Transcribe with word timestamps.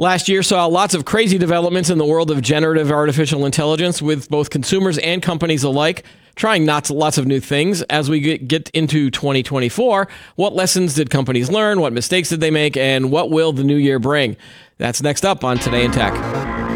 Last 0.00 0.28
year 0.28 0.44
saw 0.44 0.66
lots 0.66 0.94
of 0.94 1.04
crazy 1.04 1.38
developments 1.38 1.90
in 1.90 1.98
the 1.98 2.04
world 2.04 2.30
of 2.30 2.40
generative 2.40 2.92
artificial 2.92 3.44
intelligence 3.44 4.00
with 4.00 4.30
both 4.30 4.48
consumers 4.48 4.96
and 4.98 5.20
companies 5.20 5.64
alike 5.64 6.04
trying 6.36 6.66
lots, 6.66 6.88
lots 6.88 7.18
of 7.18 7.26
new 7.26 7.40
things. 7.40 7.82
As 7.82 8.08
we 8.08 8.20
get 8.38 8.70
into 8.70 9.10
2024, 9.10 10.06
what 10.36 10.54
lessons 10.54 10.94
did 10.94 11.10
companies 11.10 11.50
learn? 11.50 11.80
What 11.80 11.92
mistakes 11.92 12.28
did 12.28 12.38
they 12.40 12.52
make? 12.52 12.76
And 12.76 13.10
what 13.10 13.30
will 13.30 13.52
the 13.52 13.64
new 13.64 13.74
year 13.74 13.98
bring? 13.98 14.36
That's 14.76 15.02
next 15.02 15.24
up 15.24 15.42
on 15.42 15.58
Today 15.58 15.84
in 15.84 15.90
Tech. 15.90 16.67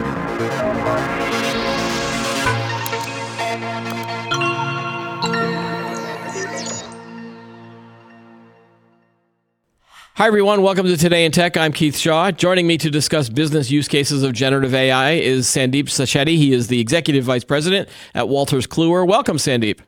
Hi, 10.15 10.27
everyone. 10.27 10.61
Welcome 10.61 10.85
to 10.89 10.97
Today 10.99 11.25
in 11.25 11.33
Tech. 11.33 11.57
I'm 11.57 11.73
Keith 11.73 11.97
Shaw. 11.97 12.31
Joining 12.33 12.67
me 12.67 12.77
to 12.77 12.91
discuss 12.91 13.31
business 13.31 13.71
use 13.71 13.89
cases 13.89 14.23
of 14.23 14.35
generative 14.35 14.75
AI 14.75 15.13
is 15.13 15.47
Sandeep 15.47 15.85
Sacheti. 15.85 16.37
He 16.37 16.53
is 16.53 16.69
the 16.69 16.81
Executive 16.81 17.25
Vice 17.25 17.45
President 17.45 17.89
at 18.15 18.27
Wolters 18.27 18.67
Kluwer. 18.67 19.09
Welcome, 19.09 19.39
Sandeep. 19.39 19.81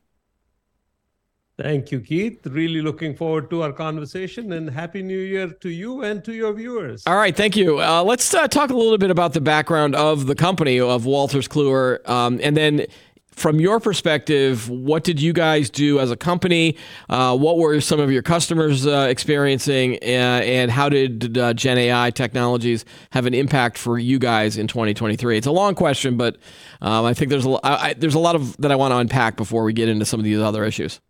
Thank 1.58 1.92
you, 1.92 2.00
Keith. 2.00 2.40
Really 2.46 2.80
looking 2.80 3.14
forward 3.14 3.50
to 3.50 3.64
our 3.64 3.72
conversation 3.74 4.52
and 4.54 4.70
Happy 4.70 5.02
New 5.02 5.18
Year 5.18 5.48
to 5.60 5.68
you 5.68 6.02
and 6.02 6.24
to 6.24 6.32
your 6.32 6.54
viewers. 6.54 7.06
All 7.06 7.16
right, 7.16 7.36
thank 7.36 7.54
you. 7.54 7.82
Uh, 7.82 8.02
let's 8.02 8.32
uh, 8.32 8.48
talk 8.48 8.70
a 8.70 8.74
little 8.74 8.96
bit 8.96 9.10
about 9.10 9.34
the 9.34 9.42
background 9.42 9.94
of 9.94 10.26
the 10.26 10.34
company 10.34 10.80
of 10.80 11.04
Wolters 11.04 11.48
Kluwer, 11.48 12.08
um, 12.08 12.40
and 12.42 12.56
then 12.56 12.86
from 13.34 13.60
your 13.60 13.80
perspective, 13.80 14.68
what 14.70 15.04
did 15.04 15.20
you 15.20 15.32
guys 15.32 15.68
do 15.68 15.98
as 15.98 16.10
a 16.10 16.16
company? 16.16 16.76
Uh, 17.08 17.36
what 17.36 17.58
were 17.58 17.80
some 17.80 18.00
of 18.00 18.10
your 18.10 18.22
customers 18.22 18.86
uh, 18.86 19.06
experiencing, 19.10 19.98
uh, 20.02 20.40
and 20.44 20.70
how 20.70 20.88
did 20.88 21.36
uh, 21.36 21.52
Gen 21.52 21.78
AI 21.78 22.10
technologies 22.10 22.84
have 23.10 23.26
an 23.26 23.34
impact 23.34 23.76
for 23.76 23.98
you 23.98 24.18
guys 24.18 24.56
in 24.56 24.68
2023? 24.68 25.36
It's 25.36 25.46
a 25.46 25.52
long 25.52 25.74
question, 25.74 26.16
but 26.16 26.36
um, 26.80 27.04
I 27.04 27.14
think 27.14 27.30
there's 27.30 27.46
a 27.46 27.58
I, 27.64 27.94
there's 27.94 28.14
a 28.14 28.20
lot 28.20 28.36
of 28.36 28.56
that 28.58 28.70
I 28.70 28.76
want 28.76 28.92
to 28.92 28.98
unpack 28.98 29.36
before 29.36 29.64
we 29.64 29.72
get 29.72 29.88
into 29.88 30.04
some 30.04 30.20
of 30.20 30.24
these 30.24 30.38
other 30.40 30.64
issues. 30.64 31.00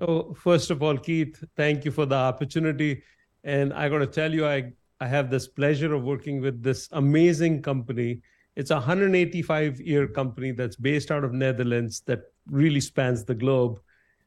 Oh, 0.00 0.34
first 0.34 0.70
of 0.70 0.82
all, 0.82 0.96
Keith, 0.96 1.44
thank 1.56 1.84
you 1.84 1.90
for 1.90 2.06
the 2.06 2.16
opportunity, 2.16 3.02
and 3.44 3.72
I 3.72 3.88
got 3.88 3.98
to 3.98 4.06
tell 4.06 4.32
you, 4.32 4.46
I 4.46 4.72
I 5.00 5.06
have 5.08 5.30
this 5.30 5.46
pleasure 5.46 5.92
of 5.94 6.04
working 6.04 6.40
with 6.40 6.62
this 6.62 6.88
amazing 6.92 7.62
company 7.62 8.22
it's 8.56 8.70
a 8.70 8.76
185 8.76 9.80
year 9.80 10.06
company 10.06 10.52
that's 10.52 10.76
based 10.76 11.10
out 11.10 11.24
of 11.24 11.32
Netherlands 11.32 12.02
that 12.06 12.32
really 12.50 12.80
spans 12.80 13.24
the 13.24 13.34
globe 13.34 13.80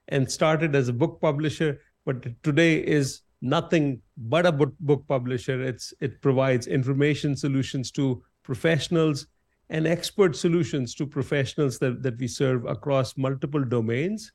and 0.08 0.32
started 0.32 0.76
as 0.76 0.88
a 0.88 0.94
book 0.94 1.20
publisher, 1.22 1.82
but 2.06 2.44
today 2.44 2.78
is 2.78 3.22
nothing 3.42 4.02
but 4.18 4.46
a 4.46 4.52
book, 4.52 5.08
publisher. 5.08 5.62
It's 5.62 5.94
it 6.00 6.22
provides 6.22 6.68
information 6.68 7.36
solutions 7.36 7.92
to 7.92 8.24
professionals 8.44 9.28
and 9.70 9.88
expert 9.88 10.36
solutions 10.36 10.94
to 10.96 11.08
professionals 11.08 11.80
that, 11.80 12.04
that 12.04 12.18
we 12.20 12.28
serve 12.28 12.66
across 12.66 13.18
multiple 13.18 13.64
domains, 13.64 14.32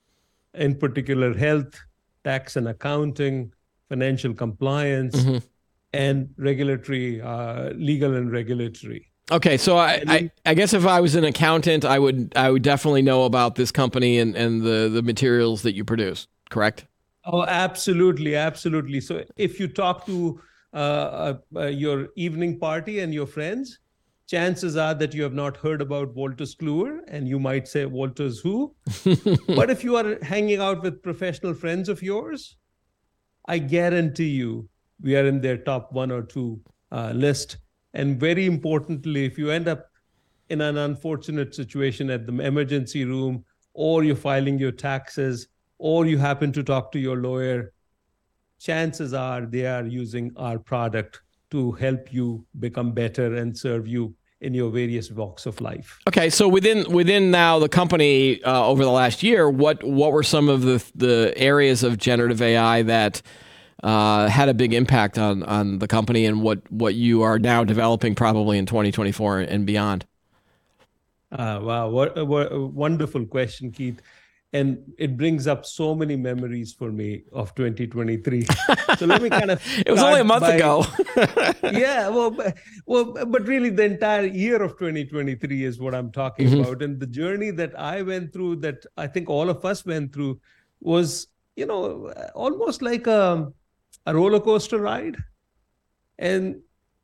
in 0.54 0.76
particular 0.76 1.36
health, 1.36 1.78
tax 2.24 2.56
and 2.56 2.68
accounting, 2.68 3.52
financial 3.88 4.34
compliance, 4.34 5.16
mm-hmm. 5.16 5.38
and 5.92 6.30
regulatory, 6.36 7.20
uh, 7.20 7.70
legal 7.74 8.16
and 8.16 8.32
regulatory. 8.32 9.09
Okay, 9.30 9.56
so 9.56 9.76
I, 9.76 10.02
I, 10.08 10.30
I, 10.44 10.54
guess 10.54 10.74
if 10.74 10.84
I 10.86 11.00
was 11.00 11.14
an 11.14 11.24
accountant, 11.24 11.84
I 11.84 11.98
would 11.98 12.32
I 12.34 12.50
would 12.50 12.62
definitely 12.62 13.02
know 13.02 13.24
about 13.24 13.54
this 13.54 13.70
company 13.70 14.18
and, 14.18 14.34
and 14.34 14.62
the, 14.62 14.88
the 14.88 15.02
materials 15.02 15.62
that 15.62 15.74
you 15.74 15.84
produce, 15.84 16.26
correct? 16.48 16.86
Oh, 17.24 17.44
absolutely, 17.44 18.34
absolutely. 18.34 19.00
So 19.00 19.24
if 19.36 19.60
you 19.60 19.68
talk 19.68 20.04
to 20.06 20.40
uh, 20.72 20.76
uh, 20.76 21.34
uh, 21.54 21.66
your 21.66 22.08
evening 22.16 22.58
party 22.58 23.00
and 23.00 23.14
your 23.14 23.26
friends, 23.26 23.78
chances 24.26 24.76
are 24.76 24.94
that 24.94 25.14
you 25.14 25.22
have 25.22 25.34
not 25.34 25.56
heard 25.56 25.80
about 25.80 26.14
Wolters 26.14 26.56
Kluwer, 26.56 27.00
and 27.08 27.28
you 27.28 27.38
might 27.38 27.68
say 27.68 27.84
Walters 27.86 28.40
who. 28.40 28.74
but 29.48 29.70
if 29.70 29.84
you 29.84 29.96
are 29.96 30.18
hanging 30.22 30.60
out 30.60 30.82
with 30.82 31.02
professional 31.02 31.54
friends 31.54 31.88
of 31.88 32.02
yours, 32.02 32.56
I 33.46 33.58
guarantee 33.58 34.30
you 34.30 34.68
we 35.00 35.16
are 35.16 35.26
in 35.26 35.40
their 35.40 35.56
top 35.56 35.92
one 35.92 36.10
or 36.10 36.22
two 36.22 36.60
uh, 36.92 37.12
list 37.14 37.58
and 37.94 38.18
very 38.18 38.46
importantly, 38.46 39.24
if 39.24 39.38
you 39.38 39.50
end 39.50 39.68
up 39.68 39.90
in 40.48 40.60
an 40.60 40.78
unfortunate 40.78 41.54
situation 41.54 42.10
at 42.10 42.26
the 42.26 42.40
emergency 42.40 43.04
room, 43.04 43.44
or 43.72 44.04
you're 44.04 44.16
filing 44.16 44.58
your 44.58 44.72
taxes, 44.72 45.48
or 45.78 46.06
you 46.06 46.18
happen 46.18 46.52
to 46.52 46.62
talk 46.62 46.92
to 46.92 46.98
your 46.98 47.16
lawyer, 47.16 47.72
chances 48.58 49.14
are 49.14 49.46
they 49.46 49.66
are 49.66 49.86
using 49.86 50.32
our 50.36 50.58
product 50.58 51.22
to 51.50 51.72
help 51.72 52.12
you 52.12 52.44
become 52.58 52.92
better 52.92 53.34
and 53.36 53.56
serve 53.56 53.88
you 53.88 54.14
in 54.40 54.54
your 54.54 54.70
various 54.70 55.10
walks 55.10 55.46
of 55.46 55.60
life. 55.60 55.98
Okay, 56.08 56.30
so 56.30 56.48
within 56.48 56.90
within 56.90 57.30
now 57.30 57.58
the 57.58 57.68
company 57.68 58.42
uh, 58.44 58.66
over 58.66 58.84
the 58.84 58.90
last 58.90 59.22
year, 59.22 59.50
what 59.50 59.82
what 59.84 60.12
were 60.12 60.22
some 60.22 60.48
of 60.48 60.62
the 60.62 60.82
the 60.94 61.32
areas 61.36 61.82
of 61.82 61.98
generative 61.98 62.40
AI 62.40 62.82
that 62.82 63.20
uh, 63.82 64.28
had 64.28 64.48
a 64.48 64.54
big 64.54 64.72
impact 64.72 65.18
on 65.18 65.42
on 65.44 65.78
the 65.78 65.88
company 65.88 66.26
and 66.26 66.42
what 66.42 66.60
what 66.70 66.94
you 66.94 67.22
are 67.22 67.38
now 67.38 67.64
developing 67.64 68.14
probably 68.14 68.58
in 68.58 68.66
2024 68.66 69.40
and 69.40 69.66
beyond? 69.66 70.06
Uh, 71.32 71.60
wow, 71.62 71.88
what, 71.88 72.26
what 72.26 72.52
a 72.52 72.60
wonderful 72.60 73.24
question, 73.24 73.70
Keith. 73.70 74.00
And 74.52 74.92
it 74.98 75.16
brings 75.16 75.46
up 75.46 75.64
so 75.64 75.94
many 75.94 76.16
memories 76.16 76.72
for 76.72 76.90
me 76.90 77.22
of 77.32 77.54
2023. 77.54 78.46
So 78.98 79.06
let 79.06 79.22
me 79.22 79.30
kind 79.30 79.52
of. 79.52 79.62
it 79.86 79.92
was 79.92 80.02
only 80.02 80.20
a 80.20 80.24
month 80.24 80.42
by, 80.42 80.54
ago. 80.54 80.84
yeah, 81.62 82.08
well, 82.08 82.36
well, 82.86 83.04
but 83.24 83.46
really, 83.46 83.70
the 83.70 83.84
entire 83.84 84.26
year 84.26 84.60
of 84.60 84.72
2023 84.72 85.64
is 85.64 85.78
what 85.78 85.94
I'm 85.94 86.10
talking 86.10 86.48
mm-hmm. 86.48 86.60
about, 86.60 86.82
and 86.82 86.98
the 86.98 87.06
journey 87.06 87.52
that 87.52 87.78
I 87.78 88.02
went 88.02 88.32
through, 88.32 88.56
that 88.56 88.84
I 88.96 89.06
think 89.06 89.30
all 89.30 89.48
of 89.48 89.64
us 89.64 89.86
went 89.86 90.12
through, 90.12 90.40
was 90.80 91.28
you 91.54 91.66
know 91.66 92.12
almost 92.34 92.82
like 92.82 93.06
a 93.06 93.52
a 94.06 94.14
roller 94.14 94.40
coaster 94.40 94.78
ride. 94.78 95.16
And 96.18 96.60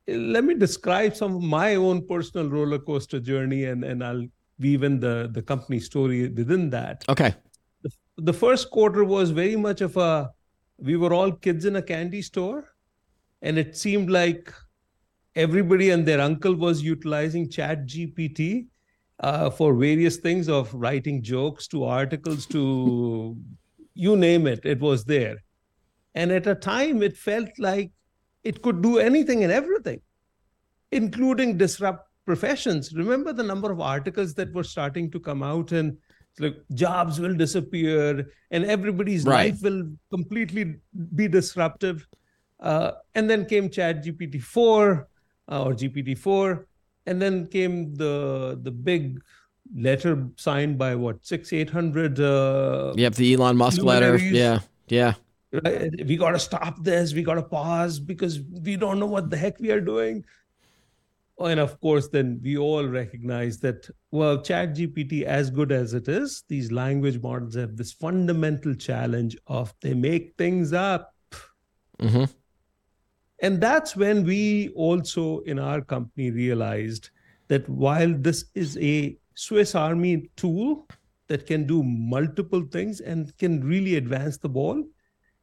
let 0.08 0.44
me 0.44 0.54
describe 0.54 1.16
some 1.16 1.36
of 1.36 1.42
my 1.42 1.74
own 1.74 2.06
personal 2.06 2.48
roller 2.48 2.78
coaster 2.78 3.20
journey, 3.20 3.64
and, 3.64 3.84
and 3.84 4.04
I'll 4.04 4.26
weave 4.58 4.82
in 4.82 5.00
the, 5.00 5.28
the 5.32 5.42
company 5.42 5.80
story 5.80 6.28
within 6.28 6.70
that. 6.70 7.04
Okay. 7.08 7.34
The, 7.82 7.90
the 8.18 8.32
first 8.32 8.70
quarter 8.70 9.04
was 9.04 9.30
very 9.30 9.56
much 9.56 9.80
of 9.80 9.96
a, 9.96 10.30
we 10.78 10.96
were 10.96 11.12
all 11.12 11.32
kids 11.32 11.64
in 11.64 11.76
a 11.76 11.82
candy 11.82 12.22
store, 12.22 12.64
and 13.42 13.58
it 13.58 13.76
seemed 13.76 14.10
like 14.10 14.52
everybody 15.36 15.90
and 15.90 16.06
their 16.06 16.20
uncle 16.20 16.54
was 16.54 16.82
utilizing 16.82 17.48
chat 17.48 17.86
gpt 17.86 18.66
uh, 19.20 19.50
for 19.50 19.74
various 19.74 20.16
things 20.16 20.48
of 20.48 20.72
writing 20.74 21.22
jokes 21.22 21.68
to 21.68 21.84
articles 21.84 22.46
to 22.46 23.36
you 23.94 24.16
name 24.16 24.46
it 24.46 24.64
it 24.64 24.80
was 24.80 25.04
there 25.04 25.36
and 26.16 26.32
at 26.32 26.46
a 26.46 26.54
time, 26.54 27.02
it 27.02 27.16
felt 27.16 27.50
like 27.58 27.92
it 28.42 28.62
could 28.62 28.80
do 28.82 28.98
anything 28.98 29.44
and 29.44 29.52
everything, 29.52 30.00
including 30.90 31.58
disrupt 31.58 32.08
professions. 32.24 32.92
Remember 32.94 33.34
the 33.34 33.42
number 33.42 33.70
of 33.70 33.80
articles 33.80 34.32
that 34.34 34.52
were 34.54 34.64
starting 34.64 35.10
to 35.10 35.20
come 35.20 35.42
out 35.42 35.72
and 35.72 35.98
like 36.38 36.56
jobs 36.74 37.20
will 37.20 37.34
disappear 37.34 38.26
and 38.50 38.64
everybody's 38.64 39.24
right. 39.24 39.52
life 39.52 39.62
will 39.62 39.90
completely 40.10 40.76
be 41.14 41.28
disruptive. 41.28 42.06
Uh, 42.60 42.92
and 43.14 43.28
then 43.28 43.44
came 43.44 43.68
Chat 43.68 44.02
GPT 44.02 44.42
4 44.42 45.08
uh, 45.50 45.64
or 45.64 45.72
GPT 45.74 46.16
4. 46.16 46.66
And 47.04 47.20
then 47.22 47.46
came 47.46 47.94
the 47.94 48.58
the 48.60 48.70
big 48.70 49.20
letter 49.76 50.28
signed 50.36 50.76
by 50.76 50.96
what 50.96 51.24
six 51.24 51.52
eight 51.52 51.70
hundred. 51.70 52.18
Uh, 52.18 52.94
yep, 52.96 53.14
the 53.14 53.32
Elon 53.34 53.56
Musk 53.56 53.80
letter. 53.80 54.16
Yeah, 54.16 54.58
yeah 54.88 55.14
we 55.52 56.16
got 56.16 56.32
to 56.32 56.38
stop 56.38 56.82
this 56.82 57.14
we 57.14 57.22
got 57.22 57.34
to 57.34 57.42
pause 57.42 58.00
because 58.00 58.40
we 58.62 58.76
don't 58.76 58.98
know 58.98 59.06
what 59.06 59.30
the 59.30 59.36
heck 59.36 59.58
we 59.60 59.70
are 59.70 59.80
doing. 59.80 60.24
And 61.38 61.60
of 61.60 61.78
course 61.80 62.08
then 62.08 62.40
we 62.42 62.56
all 62.56 62.86
recognize 62.86 63.58
that 63.60 63.88
well 64.10 64.40
chat 64.40 64.74
gpt 64.74 65.22
as 65.22 65.50
good 65.50 65.70
as 65.70 65.92
it 65.92 66.08
is 66.08 66.44
these 66.48 66.72
language 66.72 67.20
models 67.20 67.54
have 67.54 67.76
this 67.76 67.92
fundamental 67.92 68.74
challenge 68.74 69.36
of 69.46 69.74
they 69.82 69.94
make 69.94 70.34
things 70.38 70.72
up. 70.72 71.12
Mm-hmm. 71.98 72.24
and 73.40 73.58
that's 73.58 73.96
when 73.96 74.22
we 74.24 74.68
also 74.70 75.40
in 75.40 75.58
our 75.58 75.80
company 75.80 76.30
realized 76.30 77.08
that 77.48 77.66
while 77.68 78.12
this 78.12 78.44
is 78.54 78.76
a 78.78 79.16
swiss 79.34 79.74
army 79.74 80.30
tool 80.36 80.86
that 81.28 81.46
can 81.46 81.66
do 81.66 81.82
multiple 81.82 82.62
things 82.70 83.00
and 83.00 83.36
can 83.38 83.62
really 83.64 83.96
advance 83.96 84.36
the 84.36 84.48
ball 84.48 84.84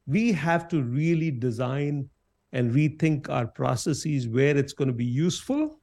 we 0.05 0.31
have 0.31 0.67
to 0.69 0.83
really 0.83 1.31
design 1.31 2.09
and 2.51 2.71
rethink 2.71 3.29
our 3.29 3.47
processes 3.47 4.27
where 4.27 4.55
it's 4.55 4.73
going 4.73 4.87
to 4.87 4.93
be 4.93 5.05
useful 5.05 5.79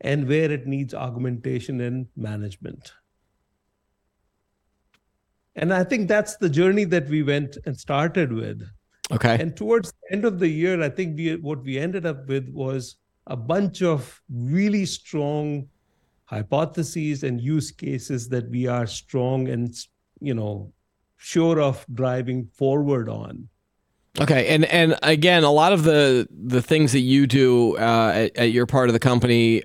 and 0.00 0.28
where 0.28 0.50
it 0.50 0.66
needs 0.66 0.94
augmentation 0.94 1.80
and 1.80 2.06
management. 2.16 2.92
And 5.54 5.72
I 5.72 5.84
think 5.84 6.08
that's 6.08 6.36
the 6.36 6.50
journey 6.50 6.84
that 6.84 7.08
we 7.08 7.22
went 7.22 7.56
and 7.64 7.78
started 7.78 8.32
with. 8.32 8.68
Okay. 9.10 9.38
And 9.40 9.56
towards 9.56 9.92
the 9.92 10.14
end 10.14 10.24
of 10.24 10.38
the 10.38 10.48
year, 10.48 10.82
I 10.82 10.88
think 10.88 11.16
we 11.16 11.36
what 11.36 11.62
we 11.62 11.78
ended 11.78 12.04
up 12.04 12.26
with 12.26 12.48
was 12.50 12.96
a 13.26 13.36
bunch 13.36 13.82
of 13.82 14.20
really 14.28 14.84
strong 14.84 15.68
hypotheses 16.24 17.22
and 17.22 17.40
use 17.40 17.70
cases 17.70 18.28
that 18.28 18.50
we 18.50 18.66
are 18.66 18.86
strong 18.86 19.48
and 19.48 19.74
you 20.20 20.34
know 20.34 20.72
sure 21.16 21.60
of 21.60 21.84
driving 21.92 22.46
forward 22.52 23.08
on 23.08 23.48
okay 24.20 24.48
and 24.48 24.64
and 24.66 24.96
again 25.02 25.44
a 25.44 25.50
lot 25.50 25.72
of 25.72 25.84
the 25.84 26.28
the 26.30 26.62
things 26.62 26.92
that 26.92 27.00
you 27.00 27.26
do 27.26 27.76
uh, 27.76 28.12
at, 28.14 28.36
at, 28.36 28.50
your 28.52 28.66
part 28.66 28.88
of 28.88 28.92
the 28.92 28.98
company 28.98 29.62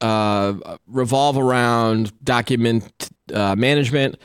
uh, 0.00 0.76
revolve 0.86 1.36
around 1.36 2.12
document 2.24 3.10
uh, 3.32 3.54
management 3.56 4.16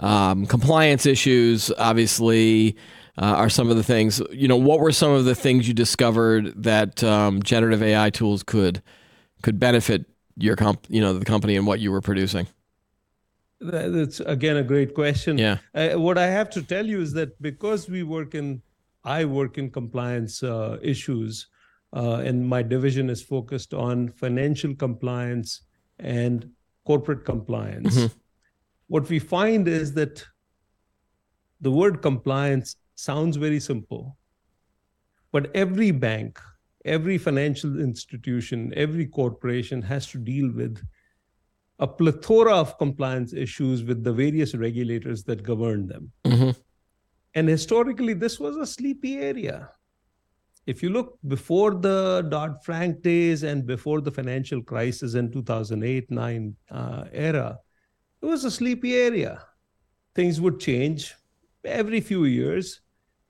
um, 0.00 0.46
compliance 0.46 1.06
issues 1.06 1.70
obviously 1.78 2.76
uh, 3.16 3.26
are 3.26 3.48
some 3.48 3.70
of 3.70 3.76
the 3.76 3.82
things 3.82 4.20
you 4.30 4.48
know 4.48 4.56
what 4.56 4.80
were 4.80 4.92
some 4.92 5.12
of 5.12 5.24
the 5.24 5.34
things 5.34 5.68
you 5.68 5.74
discovered 5.74 6.52
that 6.62 7.02
um, 7.04 7.42
generative 7.42 7.82
ai 7.82 8.10
tools 8.10 8.42
could 8.42 8.82
could 9.42 9.60
benefit 9.60 10.06
your 10.36 10.56
comp, 10.56 10.86
you 10.88 11.00
know, 11.00 11.12
the 11.12 11.24
company 11.24 11.56
and 11.56 11.66
what 11.66 11.80
you 11.80 11.92
were 11.92 12.00
producing? 12.00 12.46
That's 13.64 14.20
again 14.20 14.58
a 14.58 14.62
great 14.62 14.94
question. 14.94 15.38
Yeah. 15.38 15.58
Uh, 15.74 15.98
what 15.98 16.18
I 16.18 16.26
have 16.26 16.50
to 16.50 16.62
tell 16.62 16.86
you 16.86 17.00
is 17.00 17.12
that 17.14 17.40
because 17.40 17.88
we 17.88 18.02
work 18.02 18.34
in, 18.34 18.60
I 19.04 19.24
work 19.24 19.56
in 19.56 19.70
compliance 19.70 20.42
uh, 20.42 20.78
issues, 20.82 21.46
uh, 21.94 22.22
and 22.24 22.46
my 22.46 22.62
division 22.62 23.08
is 23.08 23.22
focused 23.22 23.72
on 23.72 24.08
financial 24.08 24.74
compliance 24.74 25.62
and 25.98 26.50
corporate 26.84 27.24
compliance. 27.24 27.96
Mm-hmm. 27.96 28.18
What 28.88 29.08
we 29.08 29.18
find 29.18 29.66
is 29.66 29.94
that 29.94 30.24
the 31.60 31.70
word 31.70 32.02
compliance 32.02 32.76
sounds 32.96 33.36
very 33.36 33.60
simple, 33.60 34.18
but 35.32 35.50
every 35.54 35.90
bank, 35.90 36.38
every 36.84 37.16
financial 37.16 37.80
institution, 37.80 38.72
every 38.76 39.06
corporation 39.06 39.80
has 39.80 40.06
to 40.08 40.18
deal 40.18 40.52
with 40.52 40.82
a 41.84 41.86
plethora 41.86 42.54
of 42.54 42.78
compliance 42.78 43.34
issues 43.34 43.84
with 43.84 44.02
the 44.02 44.12
various 44.12 44.54
regulators 44.54 45.22
that 45.24 45.42
govern 45.42 45.86
them. 45.86 46.10
Mm-hmm. 46.24 46.52
And 47.34 47.46
historically, 47.46 48.14
this 48.14 48.40
was 48.40 48.56
a 48.56 48.66
sleepy 48.66 49.18
area. 49.18 49.68
If 50.66 50.82
you 50.82 50.88
look 50.88 51.18
before 51.28 51.74
the 51.74 52.26
Dodd 52.30 52.64
Frank 52.64 53.02
days 53.02 53.42
and 53.42 53.66
before 53.66 54.00
the 54.00 54.10
financial 54.10 54.62
crisis 54.62 55.12
in 55.12 55.30
2008 55.30 56.10
9 56.10 56.56
uh, 56.70 57.04
era, 57.12 57.58
it 58.22 58.26
was 58.26 58.46
a 58.46 58.50
sleepy 58.50 58.94
area. 58.94 59.44
Things 60.14 60.40
would 60.40 60.58
change 60.60 61.14
every 61.64 62.00
few 62.00 62.24
years. 62.24 62.80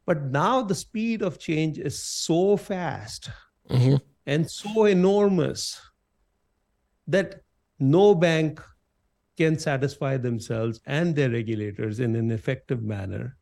But 0.07 0.27
now 0.27 0.63
the 0.63 0.77
speed 0.77 1.23
of 1.23 1.41
change 1.41 1.79
is 1.79 1.99
so 1.99 2.57
fast 2.57 3.31
mm-hmm. 3.69 3.97
and 4.27 4.49
so 4.49 4.85
enormous 4.85 5.81
that 7.09 7.41
no 7.79 8.15
bank 8.15 8.61
can 9.37 9.59
satisfy 9.59 10.17
themselves 10.17 10.81
and 10.87 11.15
their 11.17 11.31
regulators 11.31 12.01
in 12.01 12.15
an 12.15 12.31
effective 12.31 12.83
manner 12.83 13.37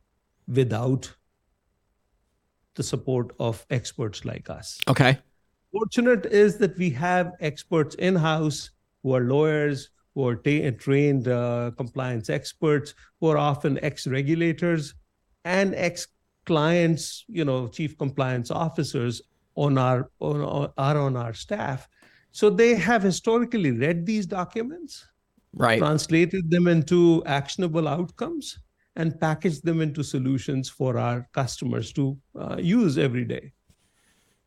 without 0.47 1.13
the 2.75 2.83
support 2.83 3.31
of 3.39 3.65
experts 3.69 4.25
like 4.25 4.49
us. 4.49 4.79
Okay. 4.87 5.17
Fortunate 5.71 6.25
is 6.25 6.57
that 6.57 6.77
we 6.77 6.89
have 6.91 7.33
experts 7.39 7.95
in 7.95 8.15
house 8.15 8.71
who 9.03 9.13
are 9.13 9.21
lawyers, 9.21 9.89
who 10.15 10.27
are 10.27 10.35
ta- 10.35 10.71
trained 10.77 11.27
uh, 11.27 11.71
compliance 11.77 12.29
experts, 12.29 12.93
who 13.19 13.27
are 13.27 13.37
often 13.37 13.79
ex 13.83 14.07
regulators 14.07 14.93
and 15.45 15.73
ex 15.75 16.07
clients, 16.45 17.25
you 17.27 17.45
know, 17.45 17.67
chief 17.67 17.97
compliance 17.97 18.51
officers 18.51 19.21
on 19.55 19.77
our 19.77 20.09
on, 20.19 20.71
are 20.77 20.97
on 20.97 21.15
our 21.15 21.33
staff. 21.33 21.87
So 22.33 22.49
they 22.49 22.73
have 22.73 23.03
historically 23.03 23.71
read 23.71 24.07
these 24.07 24.25
documents, 24.25 25.07
right, 25.53 25.77
translated 25.77 26.49
them 26.49 26.67
into 26.67 27.21
actionable 27.27 27.87
outcomes, 27.87 28.57
and 28.95 29.19
packaged 29.19 29.63
them 29.63 29.81
into 29.81 30.03
solutions 30.03 30.67
for 30.67 30.97
our 30.97 31.29
customers 31.31 31.93
to 31.93 32.17
uh, 32.37 32.57
use 32.59 32.97
every 32.97 33.23
day. 33.23 33.53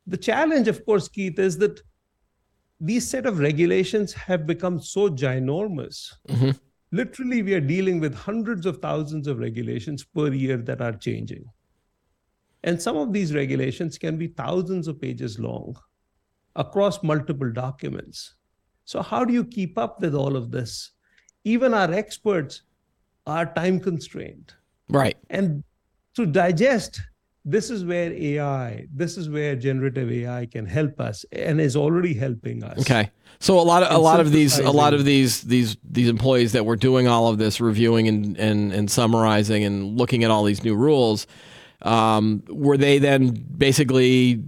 The 0.09 0.17
challenge, 0.17 0.67
of 0.67 0.85
course, 0.85 1.07
Keith, 1.07 1.39
is 1.39 1.59
that 1.59 1.81
these 2.81 3.09
set 3.09 3.25
of 3.25 3.39
regulations 3.39 4.13
have 4.13 4.49
become 4.49 4.81
so 4.81 5.09
ginormous. 5.09 6.13
Mm-hmm. 6.29 6.51
Literally, 6.91 7.43
we 7.45 7.55
are 7.55 7.61
dealing 7.61 8.01
with 8.01 8.15
hundreds 8.17 8.67
of 8.67 8.79
thousands 8.79 9.29
of 9.29 9.39
regulations 9.39 10.03
per 10.03 10.33
year 10.33 10.57
that 10.57 10.81
are 10.81 10.93
changing. 10.93 11.45
And 12.65 12.83
some 12.83 12.97
of 12.97 13.13
these 13.13 13.33
regulations 13.33 13.97
can 13.97 14.17
be 14.17 14.27
thousands 14.27 14.89
of 14.89 15.01
pages 15.01 15.39
long 15.39 15.77
across 16.57 17.03
multiple 17.03 17.53
documents. 17.53 18.35
So, 18.85 19.03
how 19.03 19.25
do 19.25 19.33
you 19.33 19.45
keep 19.45 19.79
up 19.79 20.01
with 20.01 20.15
all 20.15 20.37
of 20.37 20.51
this? 20.51 20.91
Even 21.45 21.75
our 21.75 21.93
experts 21.93 22.63
are 23.27 23.47
time 23.55 23.79
constrained. 23.81 24.53
Right. 24.89 25.17
And 25.31 25.63
to 26.15 26.27
digest, 26.27 27.01
this 27.45 27.71
is 27.71 27.85
where 27.85 28.13
AI, 28.13 28.87
this 28.93 29.17
is 29.17 29.29
where 29.29 29.55
generative 29.55 30.11
AI 30.11 30.47
can 30.47 30.67
help 30.67 31.01
us 31.01 31.25
and 31.31 31.61
is 31.61 31.77
already 31.77 32.15
helping 32.15 32.65
us. 32.65 32.79
Okay. 32.81 33.11
So 33.39 33.59
a 33.59 33.63
lot 33.63 33.83
of 33.83 33.95
a 33.95 33.99
lot 33.99 34.19
of 34.19 34.33
these 34.33 34.59
a 34.59 34.71
lot 34.71 34.95
of 34.95 35.05
these 35.05 35.43
these 35.43 35.77
these 35.85 36.09
employees 36.09 36.53
that 36.53 36.65
were 36.65 36.77
doing 36.77 37.07
all 37.07 37.29
of 37.29 37.39
this 37.39 37.61
reviewing 37.61 38.09
and, 38.09 38.37
and, 38.39 38.73
and 38.73 38.91
summarizing 38.91 39.63
and 39.63 39.99
looking 39.99 40.25
at 40.25 40.31
all 40.31 40.43
these 40.43 40.65
new 40.65 40.75
rules, 40.75 41.27
um, 41.83 42.43
were 42.49 42.77
they 42.77 42.99
then 42.99 43.31
basically 43.57 44.43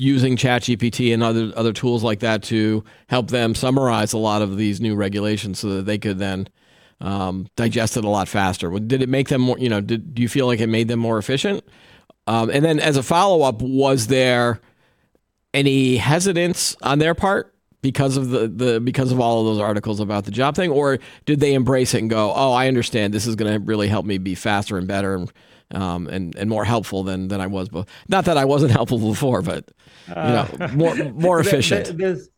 using 0.00 0.36
ChatGPT 0.36 1.12
and 1.12 1.22
other 1.22 1.52
other 1.54 1.72
tools 1.72 2.02
like 2.02 2.20
that 2.20 2.42
to 2.44 2.82
help 3.08 3.28
them 3.28 3.54
summarize 3.54 4.12
a 4.12 4.18
lot 4.18 4.42
of 4.42 4.56
these 4.56 4.80
new 4.80 4.94
regulations 4.94 5.58
so 5.58 5.68
that 5.76 5.86
they 5.86 5.98
could 5.98 6.18
then 6.18 6.48
um, 7.00 7.48
digest 7.56 7.96
it 7.96 8.04
a 8.04 8.08
lot 8.08 8.28
faster? 8.28 8.70
Did 8.78 9.02
it 9.02 9.08
make 9.08 9.28
them 9.28 9.42
more? 9.42 9.58
You 9.58 9.68
know, 9.68 9.80
did 9.80 10.14
do 10.14 10.22
you 10.22 10.28
feel 10.28 10.46
like 10.46 10.60
it 10.60 10.68
made 10.68 10.88
them 10.88 11.00
more 11.00 11.18
efficient? 11.18 11.64
Um, 12.26 12.50
and 12.50 12.64
then, 12.64 12.78
as 12.80 12.96
a 12.96 13.02
follow 13.02 13.42
up, 13.42 13.60
was 13.60 14.06
there 14.06 14.60
any 15.52 15.96
hesitance 15.96 16.76
on 16.82 16.98
their 16.98 17.14
part 17.14 17.54
because 17.82 18.16
of 18.16 18.30
the, 18.30 18.46
the 18.48 18.80
because 18.80 19.12
of 19.12 19.20
all 19.20 19.40
of 19.40 19.46
those 19.46 19.60
articles 19.60 20.00
about 20.00 20.24
the 20.24 20.30
job 20.30 20.54
thing, 20.54 20.70
or 20.70 20.98
did 21.26 21.40
they 21.40 21.54
embrace 21.54 21.94
it 21.94 21.98
and 21.98 22.10
go, 22.10 22.32
"Oh, 22.34 22.52
I 22.52 22.68
understand. 22.68 23.12
This 23.12 23.26
is 23.26 23.36
going 23.36 23.52
to 23.52 23.58
really 23.58 23.88
help 23.88 24.06
me 24.06 24.18
be 24.18 24.34
faster 24.34 24.78
and 24.78 24.86
better 24.86 25.14
and 25.14 25.32
um, 25.72 26.06
and 26.08 26.34
and 26.36 26.48
more 26.48 26.64
helpful 26.64 27.02
than 27.02 27.28
than 27.28 27.40
I 27.40 27.46
was. 27.46 27.68
But 27.68 27.88
not 28.08 28.24
that 28.24 28.36
I 28.36 28.44
wasn't 28.44 28.72
helpful 28.78 28.98
before, 28.98 29.42
but 29.42 29.70
you 30.08 30.14
know, 30.14 30.48
uh, 30.60 30.68
more 30.68 30.94
more 31.12 31.40
efficient. 31.44 31.86
There, 31.86 31.94
there's 31.94 32.28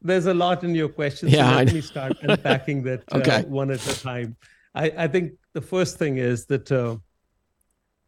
there's 0.00 0.26
a 0.26 0.34
lot 0.34 0.64
in 0.64 0.74
your 0.74 0.88
question. 0.88 1.28
Yeah, 1.28 1.50
so 1.50 1.56
let 1.56 1.72
me 1.72 1.80
start 1.80 2.12
unpacking 2.22 2.82
that 2.84 3.02
uh, 3.12 3.42
one 3.42 3.70
at 3.70 3.86
a 3.86 4.00
time. 4.00 4.36
I, 4.74 4.92
I 4.96 5.08
think 5.08 5.32
the 5.54 5.60
first 5.60 5.98
thing 5.98 6.18
is 6.18 6.46
that 6.46 6.70
uh, 6.70 6.96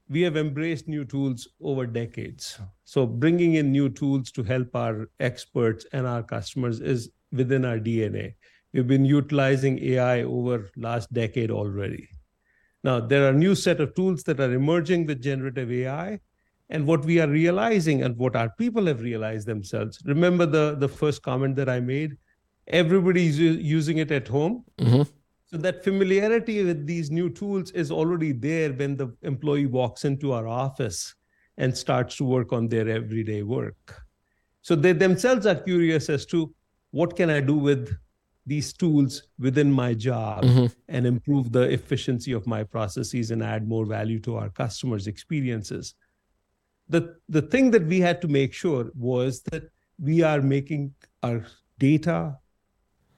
we 0.09 0.23
have 0.23 0.37
embraced 0.37 0.89
new 0.89 1.05
tools 1.05 1.49
over 1.61 1.87
decades. 1.87 2.59
So 2.85 3.07
bringing 3.07 3.55
in 3.55 3.73
new 3.73 3.89
tools 3.89 4.31
to 4.33 4.43
help 4.43 4.75
our 4.75 5.09
experts 5.21 5.87
and 5.93 6.07
our 6.07 6.23
customers 6.23 6.81
is 6.81 7.11
within 7.33 7.65
our 7.65 7.79
DNA. 7.79 8.35
We've 8.73 8.87
been 8.87 9.05
utilizing 9.05 9.83
AI 9.85 10.23
over 10.23 10.71
last 10.77 11.13
decade 11.13 11.51
already. 11.51 12.09
Now, 12.83 13.01
there 13.01 13.29
are 13.29 13.33
new 13.33 13.55
set 13.55 13.81
of 13.81 13.95
tools 13.95 14.23
that 14.25 14.41
are 14.41 14.53
emerging 14.53 15.07
with 15.07 15.23
generative 15.23 15.71
AI. 15.71 16.21
And 16.71 16.87
what 16.87 17.05
we 17.05 17.21
are 17.21 17.29
realizing 17.29 18.03
and 18.03 18.17
what 18.17 18.37
our 18.37 18.51
people 18.51 18.87
have 18.87 19.01
realized 19.01 19.47
themselves, 19.47 19.99
remember 20.05 20.47
the, 20.47 20.77
the 20.79 20.89
first 20.89 21.23
comment 21.23 21.57
that 21.57 21.69
I 21.69 21.81
made? 21.81 22.17
Everybody's 22.69 23.39
using 23.39 23.99
it 23.99 24.13
at 24.13 24.29
home. 24.29 24.65
Mm-hmm. 24.79 25.03
So 25.47 25.57
that 25.57 25.83
familiarity 25.83 26.63
with 26.63 26.87
these 26.87 27.11
new 27.11 27.29
tools 27.29 27.73
is 27.73 27.91
already 27.91 28.31
there 28.31 28.73
when 28.73 28.97
the 28.97 29.13
employee 29.23 29.67
walks 29.67 30.05
into 30.05 30.33
our 30.33 30.47
office 30.47 31.17
and 31.59 31.77
starts 31.77 32.17
to 32.17 32.25
work 32.25 32.53
on 32.53 32.69
their 32.69 32.89
everyday 32.89 33.43
work. 33.43 34.01
So 34.63 34.77
they 34.77 34.93
themselves 34.93 35.47
are 35.47 35.57
curious 35.57 36.09
as 36.09 36.25
to 36.27 36.55
what 36.93 37.17
can 37.17 37.31
I 37.31 37.41
do 37.41 37.55
with 37.55 37.93
these 38.47 38.73
tools 38.73 39.23
within 39.39 39.71
my 39.71 39.95
job 39.95 40.45
mm-hmm. 40.45 40.67
and 40.89 41.07
improve 41.07 41.53
the 41.53 41.63
efficiency 41.63 42.33
of 42.33 42.47
my 42.47 42.65
processes 42.65 43.31
and 43.31 43.43
add 43.43 43.69
more 43.69 43.85
value 43.85 44.19
to 44.21 44.37
our 44.37 44.49
customers' 44.51 45.07
experiences. 45.07 45.95
The, 46.89 47.17
the 47.29 47.43
thing 47.43 47.71
that 47.71 47.85
we 47.85 48.01
had 48.01 48.21
to 48.23 48.29
make 48.29 48.53
sure 48.53 48.91
was 48.95 49.43
that 49.53 49.71
we 49.99 50.23
are 50.23 50.41
making 50.41 50.95
our 51.23 51.47
data 51.79 52.37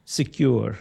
secure 0.05 0.77